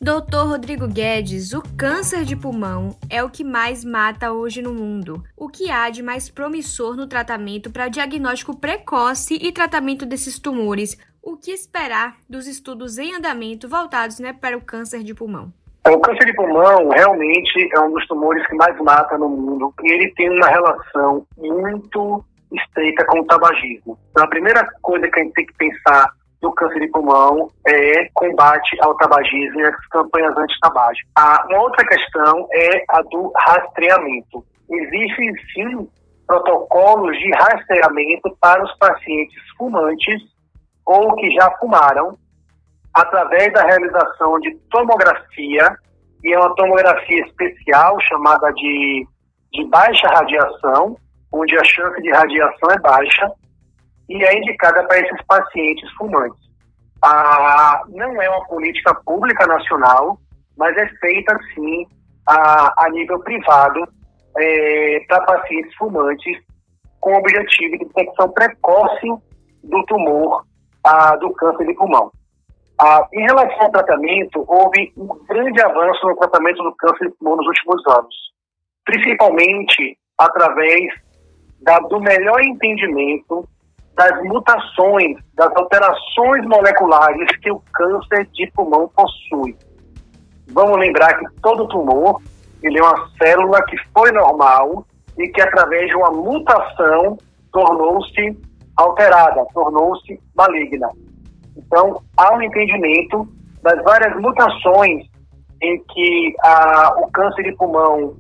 Doutor 0.01 0.49
Rodrigo 0.49 0.87
Guedes, 0.87 1.55
o 1.55 1.63
câncer 1.79 2.25
de 2.25 2.37
pulmão 2.37 2.95
é 3.09 3.23
o 3.23 3.31
que 3.31 3.43
mais 3.43 3.85
mata 3.85 4.33
hoje 4.33 4.61
no 4.61 4.75
mundo. 4.75 5.23
O 5.35 5.49
que 5.49 5.71
há 5.71 5.89
de 5.89 6.03
mais 6.03 6.29
promissor 6.29 6.95
no 6.95 7.07
tratamento 7.07 7.71
para 7.71 7.89
diagnóstico 7.89 8.55
precoce 8.55 9.39
e 9.41 9.51
tratamento 9.51 10.05
desses 10.05 10.39
tumores? 10.39 10.99
O 11.23 11.39
que 11.39 11.53
esperar 11.53 12.17
dos 12.29 12.47
estudos 12.47 12.99
em 12.99 13.15
andamento 13.15 13.67
voltados 13.67 14.19
né, 14.19 14.35
para 14.35 14.59
o 14.59 14.61
câncer 14.61 15.03
de 15.03 15.15
pulmão? 15.15 15.51
O 15.89 15.99
câncer 15.99 16.27
de 16.27 16.35
pulmão 16.35 16.89
realmente 16.91 17.71
é 17.75 17.81
um 17.81 17.91
dos 17.91 18.07
tumores 18.07 18.47
que 18.47 18.55
mais 18.57 18.79
mata 18.81 19.17
no 19.17 19.29
mundo 19.29 19.73
e 19.83 19.91
ele 19.91 20.13
tem 20.15 20.29
uma 20.29 20.49
relação 20.49 21.27
muito 21.37 22.23
estreita 22.57 23.05
com 23.07 23.21
o 23.21 23.27
tabagismo. 23.27 23.99
Então, 24.11 24.25
a 24.25 24.29
primeira 24.29 24.67
coisa 24.83 25.09
que 25.09 25.21
a 25.21 25.23
gente 25.23 25.35
tem 25.35 25.47
que 25.47 25.55
pensar 25.55 26.09
no 26.43 26.53
câncer 26.53 26.81
de 26.81 26.89
pulmão 26.89 27.51
é 27.67 28.09
combate 28.13 28.77
ao 28.81 28.95
tabagismo 28.97 29.61
e 29.61 29.65
as 29.65 29.87
campanhas 29.89 30.37
anti-tabágico. 30.37 31.09
A 31.17 31.47
uma 31.49 31.63
outra 31.63 31.87
questão 31.87 32.47
é 32.53 32.85
a 32.91 33.03
do 33.03 33.33
rastreamento. 33.35 34.45
Existem, 34.71 35.35
sim, 35.55 35.89
protocolos 36.27 37.17
de 37.19 37.31
rastreamento 37.33 38.37
para 38.41 38.63
os 38.63 38.77
pacientes 38.79 39.43
fumantes 39.57 40.23
ou 40.87 41.15
que 41.17 41.31
já 41.35 41.51
fumaram, 41.53 42.17
através 42.93 43.53
da 43.53 43.63
realização 43.63 44.39
de 44.41 44.55
tomografia, 44.71 45.77
e 46.23 46.33
é 46.33 46.39
uma 46.39 46.55
tomografia 46.55 47.25
especial 47.27 47.99
chamada 48.01 48.53
de, 48.53 49.07
de 49.53 49.65
baixa 49.65 50.09
radiação, 50.09 50.97
onde 51.35 51.57
a 51.59 51.65
chance 51.65 52.01
de 52.01 52.11
radiação 52.11 52.71
é 52.71 52.79
baixa 52.79 53.33
e 54.09 54.23
é 54.23 54.39
indicada 54.39 54.87
para 54.87 55.01
esses 55.01 55.21
pacientes 55.27 55.91
fumantes. 55.93 56.39
Ah, 57.03 57.83
não 57.89 58.23
é 58.23 58.31
uma 58.31 58.47
política 58.47 58.95
pública 59.05 59.47
nacional, 59.47 60.19
mas 60.57 60.77
é 60.77 60.89
feita 61.01 61.37
sim 61.55 61.87
a, 62.27 62.85
a 62.85 62.91
nível 62.91 63.19
privado 63.21 63.87
é, 64.39 65.01
para 65.09 65.25
pacientes 65.25 65.75
fumantes 65.77 66.39
com 67.01 67.13
o 67.13 67.19
objetivo 67.19 67.79
de 67.79 67.85
detecção 67.85 68.31
precoce 68.31 69.09
do 69.65 69.85
tumor 69.87 70.45
do 71.21 71.33
câncer 71.35 71.67
de 71.67 71.75
pulmão. 71.75 72.11
Ah, 72.81 73.07
em 73.13 73.23
relação 73.23 73.63
ao 73.63 73.71
tratamento, 73.71 74.45
houve 74.47 74.93
um 74.97 75.07
grande 75.27 75.61
avanço 75.63 76.07
no 76.07 76.17
tratamento 76.17 76.63
do 76.63 76.75
câncer 76.77 77.09
de 77.09 77.17
pulmão 77.17 77.37
nos 77.37 77.47
últimos 77.47 77.83
anos, 77.89 78.15
principalmente 78.85 79.97
através 80.19 81.04
da, 81.65 81.79
do 81.81 82.01
melhor 82.01 82.41
entendimento 82.43 83.49
das 83.97 84.23
mutações, 84.25 85.17
das 85.35 85.55
alterações 85.57 86.45
moleculares 86.47 87.37
que 87.39 87.51
o 87.51 87.63
câncer 87.73 88.29
de 88.33 88.51
pulmão 88.53 88.91
possui. 88.95 89.57
Vamos 90.49 90.79
lembrar 90.79 91.17
que 91.19 91.27
todo 91.41 91.69
tumor 91.69 92.21
ele 92.63 92.79
é 92.79 92.83
uma 92.83 93.09
célula 93.19 93.63
que 93.67 93.77
foi 93.93 94.11
normal 94.13 94.85
e 95.19 95.29
que 95.29 95.41
através 95.41 95.89
de 95.89 95.97
uma 95.97 96.11
mutação 96.11 97.17
tornou-se 97.53 98.37
alterada, 98.77 99.47
tornou-se 99.55 100.21
maligna. 100.37 100.89
Então, 101.57 102.03
há 102.17 102.35
um 102.35 102.43
entendimento 102.43 103.29
das 103.63 103.83
várias 103.85 104.21
mutações 104.21 105.07
em 105.63 105.83
que 105.85 106.35
a, 106.43 106.95
o 106.99 107.11
câncer 107.13 107.45
de 107.45 107.57
pulmão 107.57 108.17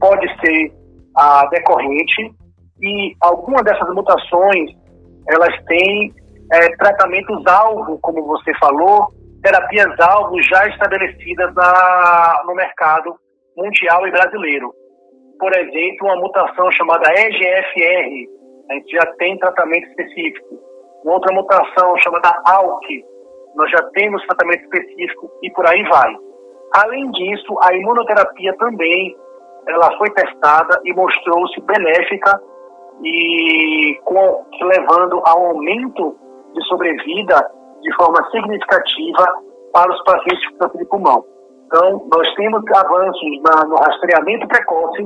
pode 0.00 0.26
ser 0.40 0.72
a, 1.14 1.46
decorrente 1.46 2.34
e 2.82 3.14
algumas 3.20 3.62
dessas 3.62 3.88
mutações 3.94 4.70
elas 5.28 5.54
têm 5.66 6.12
é, 6.52 6.76
tratamentos-alvo, 6.76 7.98
como 8.00 8.26
você 8.26 8.52
falou, 8.58 9.08
terapias-alvo 9.42 10.40
já 10.42 10.66
estabelecidas 10.68 11.54
na, 11.54 12.42
no 12.46 12.54
mercado 12.54 13.14
mundial 13.56 14.06
e 14.06 14.10
brasileiro. 14.10 14.72
Por 15.38 15.56
exemplo, 15.56 16.06
uma 16.06 16.16
mutação 16.16 16.70
chamada 16.72 17.10
EGFR, 17.12 18.28
a 18.70 18.74
gente 18.74 18.92
já 18.92 19.06
tem 19.18 19.38
tratamento 19.38 19.88
específico. 19.88 20.58
Uma 21.04 21.14
outra 21.14 21.34
mutação 21.34 21.96
chamada 21.98 22.30
ALK, 22.44 22.86
nós 23.54 23.70
já 23.70 23.82
temos 23.94 24.24
tratamento 24.26 24.62
específico 24.64 25.30
e 25.42 25.50
por 25.52 25.66
aí 25.66 25.82
vai. 25.84 26.14
Além 26.74 27.10
disso, 27.12 27.56
a 27.62 27.74
imunoterapia 27.74 28.54
também 28.58 29.16
ela 29.66 29.96
foi 29.98 30.10
testada 30.10 30.80
e 30.84 30.92
mostrou-se 30.92 31.60
benéfica 31.62 32.40
e 33.02 33.98
com, 34.04 34.44
levando 34.62 35.22
ao 35.24 35.46
aumento 35.46 36.16
de 36.54 36.64
sobrevida 36.66 37.50
de 37.80 37.94
forma 37.94 38.22
significativa 38.30 39.24
para 39.72 39.90
os 39.90 40.02
pacientes 40.04 40.48
com 40.50 40.58
câncer 40.58 40.78
de 40.78 40.84
pulmão. 40.86 41.24
Então, 41.66 42.06
nós 42.12 42.34
temos 42.34 42.62
avanços 42.74 43.42
na, 43.42 43.64
no 43.66 43.76
rastreamento 43.76 44.48
precoce, 44.48 45.02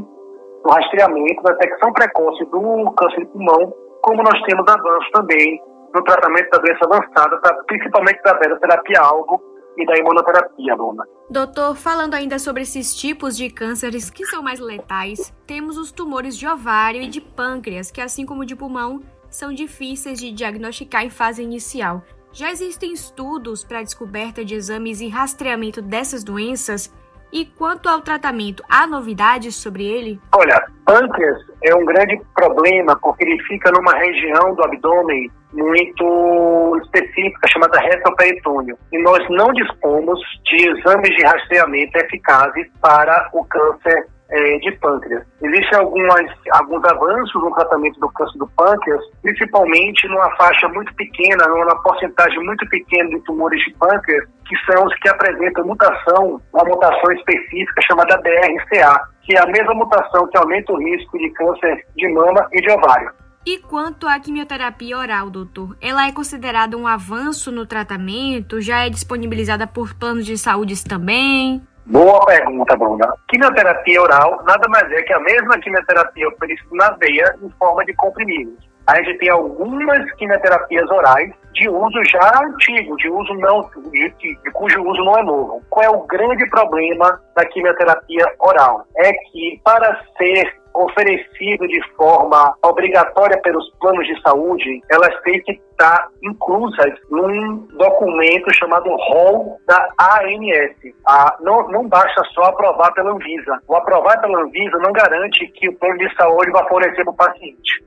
no 0.65 0.73
rastreamento, 0.73 1.43
na 1.43 1.53
detecção 1.53 1.93
precoce 1.93 2.45
do 2.47 2.93
câncer 2.93 3.21
de 3.21 3.27
pulmão, 3.27 3.73
como 4.03 4.23
nós 4.23 4.41
temos 4.43 4.67
avanços 4.67 5.11
também 5.13 5.63
no 5.95 6.03
tratamento 6.03 6.51
da 6.51 6.59
doença 6.59 6.85
avançada, 6.85 7.41
principalmente 7.67 8.21
da 8.23 8.35
terapia-alvo 8.35 9.41
e 9.77 9.87
da 9.87 9.97
imunoterapia, 9.97 10.75
Luna. 10.75 11.05
Doutor, 11.31 11.77
falando 11.77 12.15
ainda 12.15 12.39
sobre 12.39 12.63
esses 12.63 12.95
tipos 12.95 13.37
de 13.37 13.51
cânceres 13.51 14.11
que 14.11 14.25
são 14.27 14.43
mais 14.43 14.61
letais, 14.61 15.33
temos 15.47 15.77
os 15.77 15.91
tumores 15.91 16.37
de 16.37 16.47
ovário 16.47 17.03
e 17.03 17.09
de 17.09 17.21
pâncreas, 17.21 17.91
que 17.91 18.01
assim 18.01 18.25
como 18.27 18.45
de 18.45 18.55
pulmão, 18.55 19.01
são 19.31 19.53
difíceis 19.53 20.21
de 20.21 20.31
diagnosticar 20.31 21.05
em 21.05 21.11
fase 21.11 21.43
inicial. 21.43 22.03
Já 22.33 22.51
existem 22.51 22.93
estudos 22.93 23.65
para 23.65 23.79
a 23.79 23.83
descoberta 23.83 24.45
de 24.45 24.55
exames 24.55 25.01
e 25.01 25.09
rastreamento 25.09 25.81
dessas 25.81 26.25
doenças? 26.25 26.93
E 27.35 27.45
quanto 27.45 27.89
ao 27.89 28.01
tratamento, 28.01 28.63
há 28.71 28.87
novidades 28.87 29.57
sobre 29.57 29.85
ele? 29.85 30.21
Olha, 30.33 30.65
pâncreas 30.87 31.39
é 31.65 31.75
um 31.75 31.85
grande 31.85 32.23
problema 32.33 32.97
porque 33.03 33.25
ele 33.25 33.43
fica 33.43 33.73
numa 33.73 33.93
região 33.93 34.55
do 34.55 34.63
abdômen 34.63 35.29
muito 35.53 36.81
específica 36.85 37.49
chamada 37.49 37.81
retroperitônio. 37.81 38.79
E 38.93 39.03
nós 39.03 39.19
não 39.31 39.53
dispomos 39.53 40.21
de 40.45 40.69
exames 40.69 41.11
de 41.17 41.25
rastreamento 41.25 41.99
eficazes 41.99 42.69
para 42.81 43.29
o 43.33 43.45
câncer 43.47 44.07
é, 44.31 44.59
de 44.59 44.73
pâncreas. 44.79 45.25
Existem 45.43 45.79
algumas, 45.79 46.31
alguns 46.53 46.85
avanços 46.85 47.43
no 47.43 47.55
tratamento 47.55 48.01
do 48.01 48.09
câncer 48.11 48.39
do 48.39 48.49
pâncreas, 48.57 49.01
principalmente 49.23 50.09
numa 50.09 50.31
faixa 50.37 50.69
muito 50.69 50.95
pequena, 50.95 51.47
numa 51.47 51.83
porcentagem 51.83 52.43
muito 52.45 52.67
pequena 52.69 53.09
de 53.11 53.21
tumores 53.21 53.63
de 53.65 53.75
pâncreas, 53.75 54.25
que 54.47 54.57
são 54.71 54.85
os 54.85 54.95
que 54.97 55.09
apresentam 55.09 55.67
mutação, 55.67 56.41
uma 56.53 56.65
mutação 56.65 57.13
específica 57.13 57.83
chamada 57.83 58.17
BRCA, 58.19 59.01
que 59.23 59.37
é 59.37 59.41
a 59.41 59.47
mesma 59.47 59.75
mutação 59.75 60.27
que 60.29 60.39
aumenta 60.39 60.73
o 60.73 60.79
risco 60.79 61.19
de 61.19 61.31
câncer 61.31 61.87
de 61.97 62.09
mama 62.09 62.47
e 62.53 62.61
de 62.61 62.71
ovário. 62.71 63.11
E 63.47 63.59
quanto 63.59 64.09
à 64.09 64.19
quimioterapia 64.19 64.97
oral, 64.97 65.29
doutor? 65.29 65.77
Ela 65.79 66.09
é 66.09 66.13
considerada 66.13 66.79
um 66.79 66.87
avanço 66.87 67.53
no 67.53 67.67
tratamento? 67.67 68.59
Já 68.59 68.87
é 68.87 68.91
disponibilizada 68.91 69.67
por 69.67 69.93
planos 69.95 70.25
de 70.25 70.39
saúde 70.39 70.83
também? 70.83 71.63
Boa 71.87 72.25
pergunta, 72.25 72.77
Bruna. 72.77 73.07
Quimioterapia 73.29 74.01
oral 74.01 74.43
nada 74.45 74.67
mais 74.69 74.91
é 74.91 75.03
que 75.03 75.13
a 75.13 75.21
mesma 75.21 75.59
quimioterapia 75.59 76.29
oferecida 76.29 76.69
na 76.73 76.91
veia 76.93 77.37
em 77.43 77.51
forma 77.59 77.85
de 77.85 77.93
comprimidos. 77.95 78.57
A 78.87 78.97
gente 79.03 79.19
tem 79.19 79.31
algumas 79.31 80.11
quimioterapias 80.13 80.91
orais 80.91 81.31
de 81.53 81.69
uso 81.69 82.05
já 82.11 82.43
antigo, 82.43 82.97
de 82.97 83.09
uso 83.09 83.35
não, 83.35 83.69
de, 83.91 84.11
de, 84.11 84.51
cujo 84.53 84.83
uso 84.83 85.05
não 85.05 85.19
é 85.19 85.23
novo. 85.23 85.63
Qual 85.71 85.85
é 85.85 85.89
o 85.89 86.07
grande 86.07 86.49
problema 86.51 87.21
da 87.35 87.45
quimioterapia 87.47 88.27
oral? 88.41 88.87
É 88.97 89.13
que 89.13 89.61
para 89.63 90.01
ser 90.19 90.55
oferecido 90.75 91.67
de 91.69 91.81
forma 91.97 92.55
obrigatória 92.65 93.41
pelos 93.43 93.71
planos 93.79 94.07
de 94.07 94.21
saúde, 94.23 94.83
elas 94.91 95.15
têm 95.23 95.41
que 95.43 95.53
estar 95.53 96.09
inclusas 96.23 96.95
num 97.11 97.67
documento 97.77 98.53
chamado 98.55 98.91
rol 98.91 99.59
da 99.67 99.89
ANS. 99.99 100.95
Ah, 101.07 101.37
não, 101.41 101.69
não 101.69 101.89
basta 101.89 102.23
só 102.35 102.45
aprovar 102.45 102.93
pela 102.93 103.13
Anvisa. 103.13 103.61
O 103.69 103.77
aprovar 103.77 104.21
pela 104.21 104.41
Anvisa 104.43 104.79
não 104.79 104.93
garante 104.93 105.47
que 105.49 105.69
o 105.69 105.79
plano 105.79 105.99
de 105.99 106.15
saúde 106.17 106.51
vai 106.51 106.69
fornecer 106.69 107.05
para 107.05 107.13
o 107.13 107.17
paciente. 107.17 107.85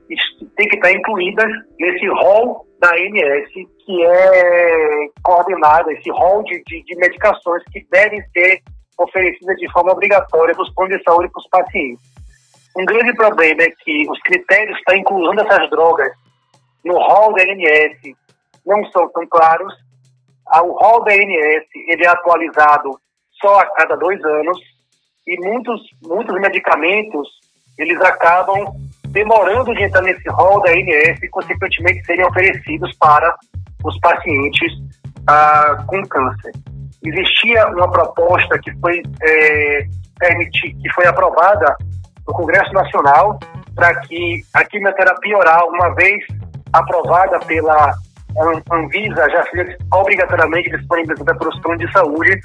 tem 0.56 0.68
que 0.68 0.76
estar 0.76 0.92
incluídas 0.92 1.50
nesse 1.78 2.06
rol 2.08 2.66
da 2.80 2.90
ANS, 2.90 3.50
que 3.84 4.04
é 4.04 5.08
coordenado, 5.22 5.90
esse 5.90 6.10
rol 6.10 6.42
de, 6.44 6.62
de, 6.64 6.82
de 6.84 6.96
medicações 6.96 7.62
que 7.72 7.84
devem 7.90 8.22
ser 8.32 8.62
oferecidas 8.98 9.56
de 9.56 9.70
forma 9.72 9.92
obrigatória 9.92 10.54
para 10.54 10.62
os 10.62 10.74
planos 10.74 10.96
de 10.96 11.02
saúde 11.04 11.30
para 11.30 11.40
os 11.40 11.48
pacientes. 11.48 12.07
Um 12.78 12.84
grande 12.84 13.12
problema 13.14 13.62
é 13.62 13.70
que 13.70 14.08
os 14.08 14.20
critérios 14.20 14.80
para 14.84 14.96
inclusão 14.96 15.34
dessas 15.34 15.68
drogas 15.68 16.12
no 16.84 16.94
rol 16.94 17.34
da 17.34 17.42
ANS 17.42 18.16
não 18.64 18.84
são 18.92 19.08
tão 19.08 19.26
claros. 19.26 19.74
O 20.62 20.78
rol 20.78 21.02
da 21.02 21.12
ANS 21.12 21.64
ele 21.88 22.04
é 22.04 22.08
atualizado 22.08 22.96
só 23.40 23.58
a 23.58 23.66
cada 23.74 23.96
dois 23.96 24.24
anos 24.24 24.58
e 25.26 25.36
muitos, 25.40 25.80
muitos 26.04 26.40
medicamentos 26.40 27.28
eles 27.76 28.00
acabam 28.00 28.72
demorando 29.08 29.74
de 29.74 29.82
entrar 29.82 30.02
nesse 30.02 30.28
rol 30.28 30.62
da 30.62 30.70
ANS 30.70 31.20
e, 31.20 31.28
consequentemente, 31.30 32.04
serem 32.06 32.26
oferecidos 32.26 32.96
para 32.98 33.34
os 33.84 33.98
pacientes 33.98 34.72
ah, 35.28 35.84
com 35.84 36.00
câncer. 36.06 36.52
Existia 37.04 37.66
uma 37.68 37.90
proposta 37.90 38.56
que 38.60 38.72
foi, 38.78 39.02
é, 39.22 39.86
permitir, 40.18 40.74
que 40.74 40.92
foi 40.92 41.06
aprovada 41.06 41.76
no 42.28 42.34
Congresso 42.34 42.72
Nacional 42.72 43.38
para 43.74 43.94
que 44.00 44.42
a 44.54 44.64
quimioterapia 44.64 45.38
oral, 45.38 45.68
uma 45.70 45.94
vez 45.94 46.24
aprovada 46.72 47.38
pela 47.40 47.94
Anvisa, 48.70 49.28
já 49.30 49.42
seja 49.50 49.76
obrigatoriamente 49.92 50.70
disponibilizada 50.70 51.36
pelos 51.38 51.58
planos 51.60 51.84
de 51.84 51.92
saúde, 51.92 52.40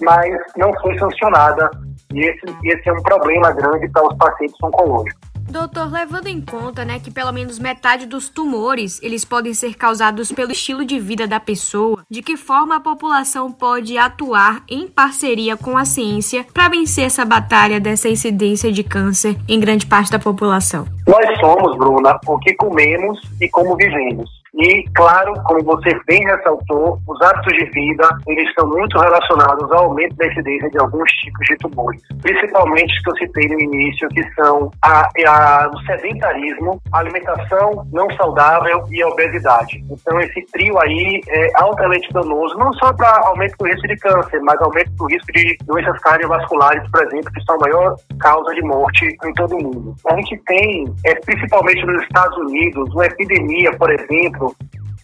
mas 0.00 0.30
não 0.56 0.72
foi 0.80 0.96
sancionada. 0.98 1.70
E 2.12 2.20
esse, 2.20 2.46
esse 2.64 2.88
é 2.88 2.92
um 2.92 3.02
problema 3.02 3.52
grande 3.52 3.88
para 3.88 4.06
os 4.06 4.16
pacientes 4.16 4.56
oncológicos. 4.62 5.33
Doutor, 5.48 5.92
levando 5.92 6.26
em 6.26 6.40
conta, 6.40 6.84
né, 6.84 6.98
que 6.98 7.10
pelo 7.10 7.32
menos 7.32 7.58
metade 7.58 8.06
dos 8.06 8.28
tumores, 8.28 9.00
eles 9.02 9.24
podem 9.24 9.54
ser 9.54 9.74
causados 9.74 10.32
pelo 10.32 10.52
estilo 10.52 10.84
de 10.84 10.98
vida 10.98 11.26
da 11.26 11.38
pessoa, 11.38 12.02
de 12.10 12.22
que 12.22 12.36
forma 12.36 12.76
a 12.76 12.80
população 12.80 13.52
pode 13.52 13.96
atuar 13.96 14.62
em 14.68 14.88
parceria 14.88 15.56
com 15.56 15.76
a 15.76 15.84
ciência 15.84 16.44
para 16.52 16.68
vencer 16.68 17.04
essa 17.04 17.24
batalha 17.24 17.78
dessa 17.78 18.08
incidência 18.08 18.72
de 18.72 18.82
câncer 18.82 19.36
em 19.48 19.60
grande 19.60 19.86
parte 19.86 20.10
da 20.10 20.18
população? 20.18 20.86
Nós 21.06 21.40
somos, 21.40 21.76
Bruna, 21.76 22.18
o 22.26 22.38
que 22.38 22.54
comemos 22.54 23.20
e 23.40 23.48
como 23.48 23.76
vivemos. 23.76 24.43
E, 24.56 24.84
claro, 24.94 25.34
como 25.44 25.64
você 25.64 25.90
bem 26.06 26.24
ressaltou, 26.24 26.98
os 27.08 27.20
hábitos 27.22 27.52
de 27.58 27.64
vida 27.70 28.08
eles 28.28 28.48
estão 28.48 28.68
muito 28.68 28.96
relacionados 28.98 29.70
ao 29.72 29.86
aumento 29.86 30.14
da 30.14 30.26
incidência 30.26 30.70
de 30.70 30.78
alguns 30.78 31.10
tipos 31.10 31.46
de 31.46 31.56
tumores, 31.56 32.00
principalmente 32.22 33.02
que 33.02 33.10
eu 33.10 33.16
citei 33.16 33.48
no 33.48 33.60
início, 33.60 34.08
que 34.10 34.22
são 34.34 34.70
a, 34.82 35.08
a, 35.26 35.70
o 35.74 35.78
sedentarismo, 35.80 36.80
a 36.92 36.98
alimentação 37.00 37.84
não 37.92 38.08
saudável 38.12 38.84
e 38.90 39.02
a 39.02 39.08
obesidade. 39.08 39.84
Então, 39.90 40.20
esse 40.20 40.46
trio 40.52 40.78
aí 40.80 41.20
é 41.28 41.50
altamente 41.56 42.12
danoso, 42.12 42.56
não 42.56 42.72
só 42.74 42.92
para 42.92 43.26
aumento 43.26 43.56
do 43.58 43.66
risco 43.66 43.88
de 43.88 43.96
câncer, 43.96 44.40
mas 44.42 44.60
aumento 44.60 44.90
do 44.92 45.06
risco 45.06 45.32
de 45.32 45.56
doenças 45.64 45.98
cardiovasculares, 46.00 46.88
por 46.90 47.02
exemplo, 47.04 47.32
que 47.32 47.42
são 47.44 47.56
a 47.56 47.58
maior 47.58 47.96
causa 48.20 48.54
de 48.54 48.62
morte 48.62 49.04
em 49.24 49.32
todo 49.34 49.56
o 49.56 49.62
mundo. 49.62 49.94
A 50.06 50.16
gente 50.16 50.36
tem, 50.46 50.84
é, 51.04 51.14
principalmente 51.16 51.84
nos 51.84 52.02
Estados 52.02 52.36
Unidos, 52.38 52.94
uma 52.94 53.06
epidemia, 53.06 53.72
por 53.76 53.90
exemplo, 53.90 54.43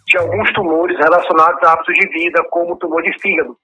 de 0.07 0.19
alguns 0.19 0.53
tumores 0.53 0.99
relacionados 0.99 1.63
a 1.63 1.73
hábitos 1.73 1.95
de 1.95 2.09
vida, 2.09 2.43
como 2.51 2.73
o 2.73 2.77
tumor 2.77 3.03
de 3.03 3.17
fígado, 3.21 3.57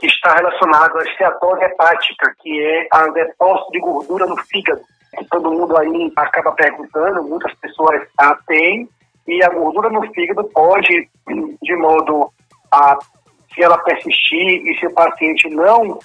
que 0.00 0.06
está 0.06 0.34
relacionado 0.34 0.98
à 0.98 1.02
esteatose 1.02 1.64
hepática, 1.64 2.34
que 2.40 2.60
é 2.60 2.88
a 2.90 3.08
depósito 3.08 3.70
de 3.72 3.80
gordura 3.80 4.26
no 4.26 4.36
fígado, 4.38 4.80
que 5.16 5.24
todo 5.26 5.52
mundo 5.52 5.76
aí 5.76 6.12
acaba 6.16 6.52
perguntando, 6.52 7.22
muitas 7.24 7.54
pessoas 7.56 8.02
a 8.18 8.34
têm, 8.46 8.88
e 9.26 9.42
a 9.44 9.48
gordura 9.50 9.90
no 9.90 10.02
fígado 10.12 10.44
pode, 10.44 11.08
de 11.62 11.76
modo 11.76 12.32
a, 12.72 12.98
se 13.54 13.62
ela 13.62 13.78
persistir 13.78 14.66
e 14.66 14.76
se 14.80 14.86
o 14.86 14.94
paciente 14.94 15.48
não 15.50 15.98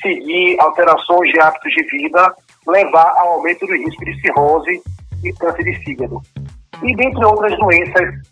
seguir 0.00 0.60
alterações 0.60 1.32
de 1.32 1.40
hábitos 1.40 1.72
de 1.72 1.82
vida, 1.84 2.34
levar 2.66 3.12
ao 3.18 3.34
aumento 3.34 3.66
do 3.66 3.72
risco 3.72 4.04
de 4.04 4.20
cirrose 4.20 4.82
e 5.24 5.32
câncer 5.34 5.64
de 5.64 5.74
fígado. 5.84 6.20
E 6.82 6.94
dentre 6.96 7.24
outras 7.24 7.56
doenças 7.58 8.29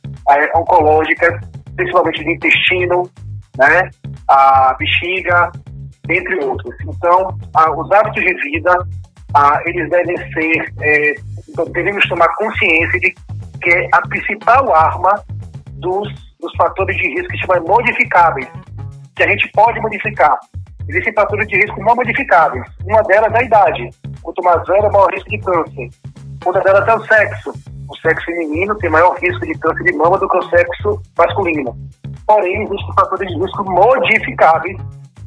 oncológicas, 0.55 1.35
principalmente 1.77 2.25
do 2.25 2.31
intestino, 2.31 3.11
né, 3.57 3.91
a 4.29 4.75
bexiga, 4.79 5.51
entre 6.09 6.45
outros. 6.45 6.75
Então, 6.83 7.39
os 7.77 7.93
hábitos 7.93 8.23
de 8.23 8.35
vida, 8.35 8.79
eles 9.65 9.91
devem 9.91 10.17
ser, 10.33 10.73
é, 10.81 11.15
devemos 11.73 12.07
tomar 12.09 12.29
consciência 12.37 13.01
de 13.01 13.15
que 13.61 13.71
é 13.71 13.89
a 13.93 14.01
principal 14.03 14.75
arma 14.75 15.23
dos, 15.75 16.09
dos 16.41 16.55
fatores 16.57 16.97
de 16.97 17.09
risco 17.09 17.29
que 17.29 17.39
chamam 17.39 17.65
modificáveis, 17.65 18.49
que 19.17 19.23
a 19.23 19.29
gente 19.29 19.51
pode 19.53 19.81
modificar. 19.81 20.39
Existem 20.89 21.13
fatores 21.13 21.47
de 21.49 21.57
risco 21.57 21.81
não 21.81 21.95
modificáveis. 21.95 22.65
Uma 22.87 23.03
delas 23.03 23.33
é 23.35 23.39
a 23.39 23.43
idade. 23.43 23.91
Quanto 24.23 24.43
mais 24.43 24.67
velho, 24.67 24.91
maior 24.91 25.13
risco 25.13 25.29
de 25.29 25.39
câncer. 25.39 25.89
Outra 26.45 26.63
delas 26.63 26.89
é 26.89 26.95
o 26.95 27.07
sexo. 27.07 27.53
O 27.89 27.97
sexo 27.97 28.27
feminino 28.27 28.77
tem 28.77 28.91
maior 28.91 29.17
risco 29.19 29.47
de 29.47 29.55
câncer 29.59 29.85
de 29.85 29.97
mama 29.97 30.19
do 30.19 30.29
que 30.29 30.37
o 30.37 30.43
sexo 30.51 31.03
masculino. 31.17 31.77
Porém, 32.27 32.63
existem 32.63 32.95
fatores 32.95 33.29
de 33.29 33.39
risco 33.39 33.65
modificáveis 33.65 34.77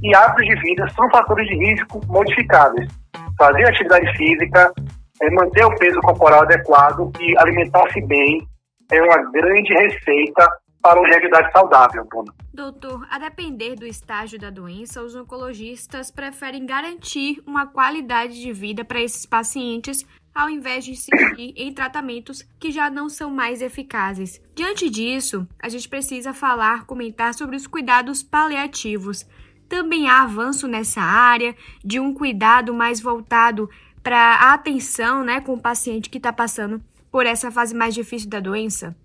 e 0.04 0.16
hábitos 0.16 0.46
de 0.46 0.62
vida 0.62 0.88
são 0.90 1.10
fatores 1.10 1.48
de 1.48 1.56
risco 1.56 2.02
modificáveis. 2.08 2.90
Fazer 3.38 3.66
atividade 3.66 4.18
física, 4.18 4.74
é, 5.22 5.30
manter 5.32 5.66
o 5.66 5.76
peso 5.76 6.00
corporal 6.02 6.42
adequado 6.42 7.12
e 7.20 7.38
alimentar-se 7.38 8.02
bem 8.08 8.48
é 8.92 9.02
uma 9.02 9.32
grande 9.32 9.74
receita 9.74 10.48
para 10.82 11.00
uma 11.00 11.08
longevidade 11.08 11.52
saudável, 11.52 12.06
Bruno. 12.06 12.34
Doutor, 12.54 13.08
a 13.10 13.20
depender 13.20 13.76
do 13.76 13.86
estágio 13.86 14.40
da 14.40 14.50
doença, 14.50 15.02
os 15.02 15.16
oncologistas 15.16 16.12
preferem 16.12 16.66
garantir 16.66 17.42
uma 17.46 17.68
qualidade 17.68 18.42
de 18.42 18.52
vida 18.52 18.84
para 18.84 19.00
esses 19.00 19.26
pacientes 19.26 20.04
ao 20.34 20.50
invés 20.50 20.86
de 20.86 20.92
insistir 20.92 21.54
em 21.56 21.74
tratamentos 21.74 22.44
que 22.60 22.72
já 22.72 22.90
não 22.90 23.10
são 23.10 23.30
mais 23.30 23.62
eficazes. 23.62 24.42
Diante 24.56 24.90
disso, 24.90 25.48
a 25.62 25.70
gente 25.70 25.88
precisa 25.88 26.34
falar, 26.34 26.86
comentar 26.86 27.34
sobre 27.34 27.56
os 27.56 27.68
cuidados 27.68 28.24
paliativos. 28.24 29.28
Também 29.68 30.10
há 30.10 30.24
avanço 30.24 30.68
nessa 30.68 31.02
área 31.02 31.56
de 31.84 32.00
um 32.00 32.14
cuidado 32.14 32.74
mais 32.74 33.02
voltado 33.02 33.70
para 34.04 34.18
a 34.18 34.54
atenção 34.54 35.24
né, 35.24 35.42
com 35.42 35.54
o 35.54 35.62
paciente 35.62 36.10
que 36.10 36.18
está 36.18 36.34
passando 36.34 36.82
por 37.12 37.26
essa 37.26 37.52
fase 37.52 37.76
mais 37.76 37.94
difícil 37.94 38.30
da 38.30 38.40
doença? 38.40 38.96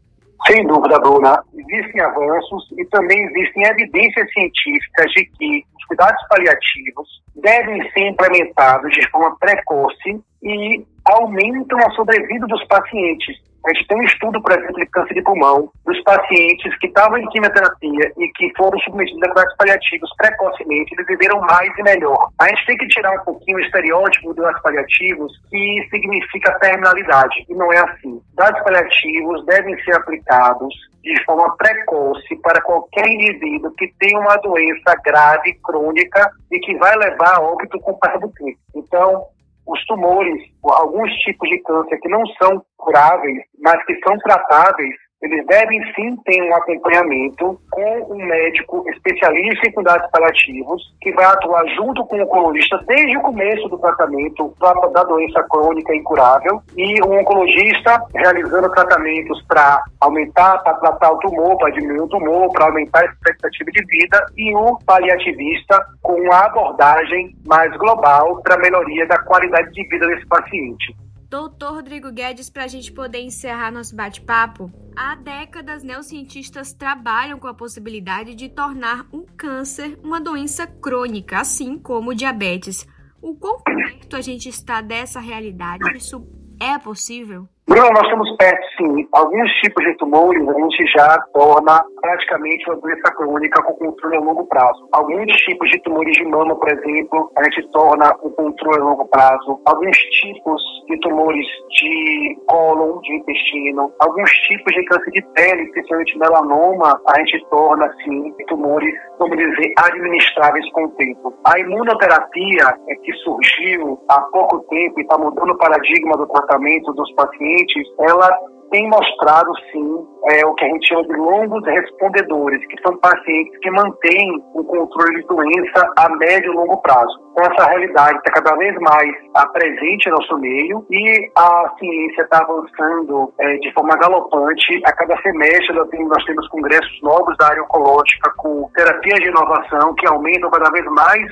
Sem 0.47 0.67
dúvida, 0.67 0.99
Bruna. 1.01 1.43
Existem 1.55 2.01
avanços 2.01 2.69
e 2.79 2.85
também 2.87 3.19
existem 3.27 3.65
evidências 3.65 4.33
científicas 4.33 5.11
de 5.12 5.25
que 5.25 5.65
os 5.77 5.85
cuidados 5.87 6.23
paliativos 6.29 7.23
devem 7.35 7.91
ser 7.91 8.09
implementados 8.09 8.93
de 8.93 9.09
forma 9.11 9.37
precoce 9.39 10.21
e 10.43 10.85
aumentam 11.07 11.79
a 11.79 11.90
sobrevida 11.92 12.47
dos 12.47 12.64
pacientes. 12.66 13.37
A 13.66 13.75
gente 13.75 13.88
tem 13.88 13.99
um 13.99 14.05
estudo, 14.05 14.40
por 14.40 14.53
exemplo, 14.53 14.77
de 14.77 14.87
câncer 14.87 15.14
de 15.14 15.23
pulmão, 15.23 15.69
dos 15.85 16.01
pacientes 16.05 16.79
que 16.79 16.87
estavam 16.87 17.19
em 17.19 17.29
quimioterapia 17.31 18.12
e 18.16 18.29
que 18.29 18.53
foram 18.57 18.79
submetidos 18.79 19.23
a 19.25 19.27
cuidados 19.27 19.57
paliativos 19.57 20.11
precocemente, 20.16 20.95
eles 20.95 21.07
viveram 21.09 21.40
mais 21.40 21.77
e 21.77 21.83
melhor. 21.83 22.29
A 22.38 22.47
gente 22.49 22.64
tem 22.64 22.77
que 22.77 22.87
tirar 22.87 23.11
um 23.21 23.25
pouquinho 23.25 23.59
o 23.59 23.61
estereótipo 23.61 24.29
dos 24.29 24.37
cuidados 24.37 24.62
paliativos, 24.62 25.33
que 25.51 25.88
significa 25.90 26.59
terminalidade, 26.61 27.45
e 27.49 27.55
não 27.55 27.73
é 27.73 27.79
assim. 27.79 28.21
Cuidados 28.37 28.62
paliativos 28.62 29.45
devem 29.47 29.83
ser 29.83 29.97
aplicados 29.97 30.73
de 31.03 31.25
forma 31.25 31.57
precoce 31.57 32.37
para 32.42 32.61
qualquer 32.62 33.07
indivíduo 33.07 33.73
que 33.77 33.92
tenha 33.99 34.19
uma 34.19 34.37
doença 34.37 34.95
grave, 35.05 35.55
crônica 35.64 36.31
e 36.53 36.59
que 36.61 36.77
vai 36.77 36.97
levar 36.97 37.37
a 37.37 37.40
óbito 37.40 37.81
com 37.81 37.92
o 37.92 37.99
tempo. 38.33 38.59
Então, 38.75 39.25
os 39.66 39.85
tumores, 39.87 40.42
alguns 40.62 41.11
tipos 41.16 41.48
de 41.48 41.59
câncer 41.59 41.98
que 41.98 42.09
não 42.09 42.24
são 42.40 42.62
curáveis, 42.76 43.42
mas 43.61 43.85
que 43.85 43.98
são 44.07 44.16
tratáveis, 44.18 44.94
eles 45.22 45.46
devem 45.46 45.81
sim 45.94 46.16
ter 46.24 46.42
um 46.42 46.55
acompanhamento 46.55 47.59
com 47.70 48.14
um 48.14 48.26
médico 48.26 48.85
especialista 48.90 49.68
em 49.68 49.72
cuidados 49.72 50.11
paliativos, 50.11 50.83
que 51.00 51.12
vai 51.12 51.24
atuar 51.24 51.66
junto 51.74 52.05
com 52.07 52.16
o 52.16 52.22
oncologista 52.22 52.79
desde 52.87 53.16
o 53.16 53.22
começo 53.22 53.68
do 53.68 53.79
tratamento 53.79 54.55
da 54.61 55.02
doença 55.05 55.42
crônica 55.44 55.94
incurável, 55.94 56.62
e 56.76 57.00
o 57.02 57.12
oncologista 57.12 58.02
realizando 58.14 58.70
tratamentos 58.70 59.42
para 59.46 59.83
aumentar, 60.00 60.59
para 60.62 60.74
tratar 60.74 61.12
o 61.12 61.18
tumor, 61.18 61.57
para 61.59 61.70
diminuir 61.70 62.00
o 62.00 62.09
tumor, 62.09 62.52
para 62.52 62.66
aumentar 62.66 63.00
a 63.00 63.07
expectativa 63.07 63.70
de 63.70 63.85
vida, 63.87 64.26
e 64.37 64.55
o 64.55 64.79
paliativista 64.85 65.85
com 66.02 66.20
uma 66.20 66.44
abordagem 66.44 67.35
mais 67.46 67.74
global 67.76 68.42
para 68.42 68.55
a 68.55 68.59
melhoria 68.59 69.07
da 69.07 69.18
qualidade 69.18 69.72
de 69.72 69.83
vida 69.88 70.07
desse 70.07 70.26
paciente. 70.26 71.06
Doutor 71.29 71.75
Rodrigo 71.75 72.12
Guedes, 72.12 72.49
para 72.49 72.65
a 72.65 72.69
gente 72.69 72.93
poder 72.93 73.19
encerrar 73.19 73.73
nosso 73.73 73.97
bate-papo, 73.97 74.71
há 74.97 75.17
décadas 75.17 75.83
neocientistas 75.83 76.73
trabalham 76.73 77.37
com 77.37 77.49
a 77.49 77.55
possibilidade 77.55 78.33
de 78.37 78.49
tornar 78.49 79.07
um 79.12 79.27
câncer 79.37 79.99
uma 80.05 80.21
doença 80.21 80.69
crônica, 80.69 81.41
assim 81.41 81.81
como 81.81 82.11
o 82.11 82.15
diabetes. 82.15 82.87
O 83.21 83.35
quão 83.35 83.61
perto 83.61 84.15
a 84.15 84.21
gente 84.21 84.49
está 84.49 84.81
dessa 84.81 85.19
realidade? 85.19 85.97
Isso 85.97 86.25
é 86.62 86.79
possível? 86.79 87.49
Bruno, 87.67 87.91
nós 87.91 88.05
estamos 88.05 88.37
perto, 88.37 88.65
sim. 88.77 89.09
Alguns 89.12 89.51
tipos 89.61 89.85
de 89.85 89.97
tumores 89.97 90.49
a 90.49 90.53
gente 90.53 90.87
já 90.97 91.19
torna 91.35 91.85
praticamente 92.01 92.65
uma 92.71 92.77
doença 92.77 93.11
crônica 93.17 93.61
com 93.65 93.75
controle 93.75 94.17
a 94.17 94.21
longo 94.21 94.47
prazo. 94.47 94.89
Alguns 94.93 95.33
tipos 95.39 95.69
de 95.71 95.83
tumores 95.83 96.17
de 96.17 96.25
mama, 96.25 96.55
por 96.55 96.71
exemplo, 96.71 97.33
a 97.37 97.43
gente 97.43 97.69
torna 97.73 98.15
o 98.23 98.31
controle 98.31 98.81
a 98.81 98.85
longo 98.85 99.05
prazo. 99.09 99.61
Alguns 99.67 99.97
tipos 99.97 100.62
de 100.87 100.99
tumores 101.01 101.46
de 101.70 102.38
cólon, 102.46 103.01
de 103.01 103.14
intestino. 103.16 103.92
Alguns 104.01 104.31
tipos 104.49 104.75
de 104.75 104.85
câncer 104.85 105.11
de 105.12 105.22
pele, 105.35 105.70
principalmente 105.72 106.18
melanoma, 106.18 107.01
a 107.07 107.18
gente 107.20 107.44
torna, 107.51 107.92
sim, 108.05 108.33
tumores, 108.49 108.94
vamos 109.18 109.37
dizer, 109.37 109.72
administráveis 109.79 110.70
com 110.72 110.85
o 110.85 110.90
tempo. 110.90 111.35
A 111.44 111.59
imunoterapia 111.59 112.79
é 112.88 112.94
que 112.96 113.12
surgiu 113.25 114.01
há 114.09 114.20
pouco 114.33 114.61
tempo 114.68 115.01
e 115.01 115.03
está 115.03 115.18
mudando 115.18 115.51
o 115.51 115.59
paradigma 115.59 116.16
do 116.16 116.27
tratamento 116.27 116.92
dos 116.92 117.12
pacientes, 117.14 117.88
ela 118.01 118.31
tem 118.70 118.88
mostrado, 118.88 119.50
sim, 119.70 120.07
é, 120.31 120.44
o 120.44 120.55
que 120.55 120.64
a 120.64 120.68
gente 120.68 120.88
chama 120.88 121.05
de 121.05 121.14
longos 121.14 121.64
respondedores, 121.66 122.66
que 122.66 122.83
são 122.83 122.96
pacientes 122.98 123.59
que 123.61 123.70
mantêm 123.70 124.42
o 124.55 124.64
controle 124.64 125.20
de 125.20 125.26
doença 125.26 125.92
a 125.96 126.09
médio 126.16 126.52
e 126.52 126.57
longo 126.57 126.76
prazo. 126.83 127.26
Então, 127.33 127.52
essa 127.52 127.68
realidade 127.68 128.18
está 128.18 128.40
cada 128.40 128.57
vez 128.57 128.74
mais 128.81 129.12
presente 129.52 130.09
no 130.09 130.16
nosso 130.16 130.38
meio 130.38 130.85
e 130.90 131.31
a 131.37 131.72
ciência 131.79 132.22
está 132.22 132.38
avançando 132.38 133.33
é, 133.40 133.57
de 133.57 133.72
forma 133.72 133.96
galopante. 133.96 134.81
A 134.85 134.92
cada 134.92 135.16
semestre 135.22 135.74
nós 135.74 135.88
temos, 135.88 136.09
nós 136.09 136.24
temos 136.24 136.48
congressos 136.48 137.02
novos 137.02 137.37
da 137.38 137.48
área 137.48 137.62
oncológica 137.62 138.33
com 138.38 138.70
terapias 138.74 139.20
de 139.20 139.29
inovação 139.29 139.94
que 139.94 140.09
aumentam 140.09 140.50
cada 140.50 140.70
vez 140.70 140.85
mais 140.87 141.26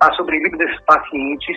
a 0.00 0.12
sobrevida 0.12 0.56
desses 0.56 0.80
pacientes 0.84 1.56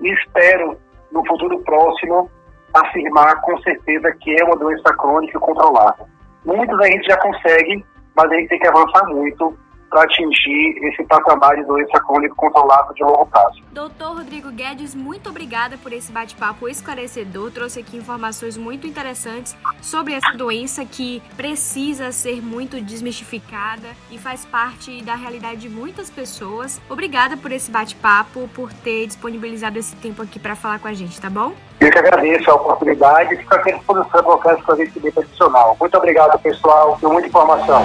e 0.00 0.12
espero, 0.12 0.76
no 1.12 1.24
futuro 1.26 1.58
próximo, 1.64 2.30
afirmar 2.74 3.40
com 3.42 3.56
certeza 3.60 4.12
que 4.20 4.34
é 4.40 4.44
uma 4.44 4.56
doença 4.56 4.92
crônica 4.96 5.38
controlada. 5.38 6.06
Muitos 6.44 6.78
a 6.80 6.86
gente 6.86 7.06
já 7.06 7.16
consegue, 7.18 7.84
mas 8.16 8.30
a 8.30 8.34
gente 8.34 8.48
tem 8.48 8.58
que 8.58 8.68
avançar 8.68 9.06
muito 9.06 9.56
para 9.94 10.02
atingir 10.02 10.76
esse 10.88 11.04
patamar 11.04 11.54
de 11.54 11.62
doença 11.62 12.00
crônica 12.00 12.34
controlada 12.34 12.92
de 12.94 13.04
longo 13.04 13.24
prazo. 13.26 13.62
Doutor 13.70 14.16
Rodrigo 14.16 14.50
Guedes, 14.50 14.92
muito 14.92 15.30
obrigada 15.30 15.78
por 15.78 15.92
esse 15.92 16.10
bate-papo 16.10 16.68
esclarecedor. 16.68 17.52
Trouxe 17.52 17.78
aqui 17.78 17.96
informações 17.96 18.56
muito 18.56 18.88
interessantes 18.88 19.56
sobre 19.80 20.14
essa 20.14 20.32
doença 20.32 20.84
que 20.84 21.22
precisa 21.36 22.10
ser 22.10 22.42
muito 22.42 22.80
desmistificada 22.80 23.86
e 24.10 24.18
faz 24.18 24.44
parte 24.44 25.00
da 25.04 25.14
realidade 25.14 25.60
de 25.60 25.68
muitas 25.68 26.10
pessoas. 26.10 26.82
Obrigada 26.90 27.36
por 27.36 27.52
esse 27.52 27.70
bate-papo, 27.70 28.48
por 28.52 28.72
ter 28.72 29.06
disponibilizado 29.06 29.78
esse 29.78 29.94
tempo 29.94 30.22
aqui 30.22 30.40
para 30.40 30.56
falar 30.56 30.80
com 30.80 30.88
a 30.88 30.92
gente, 30.92 31.20
tá 31.20 31.30
bom? 31.30 31.52
Eu 31.78 31.88
que 31.88 31.98
agradeço 31.98 32.50
a 32.50 32.54
oportunidade 32.54 33.34
e 33.34 33.36
fico 33.36 33.54
à 33.54 33.58
disposição 33.58 34.10
para 34.10 34.22
qualquer 34.24 34.58
esclarecimento 34.58 35.20
adicional. 35.20 35.76
Muito 35.78 35.96
obrigado, 35.96 36.36
pessoal, 36.40 36.98
por 37.00 37.12
muita 37.12 37.28
informação. 37.28 37.84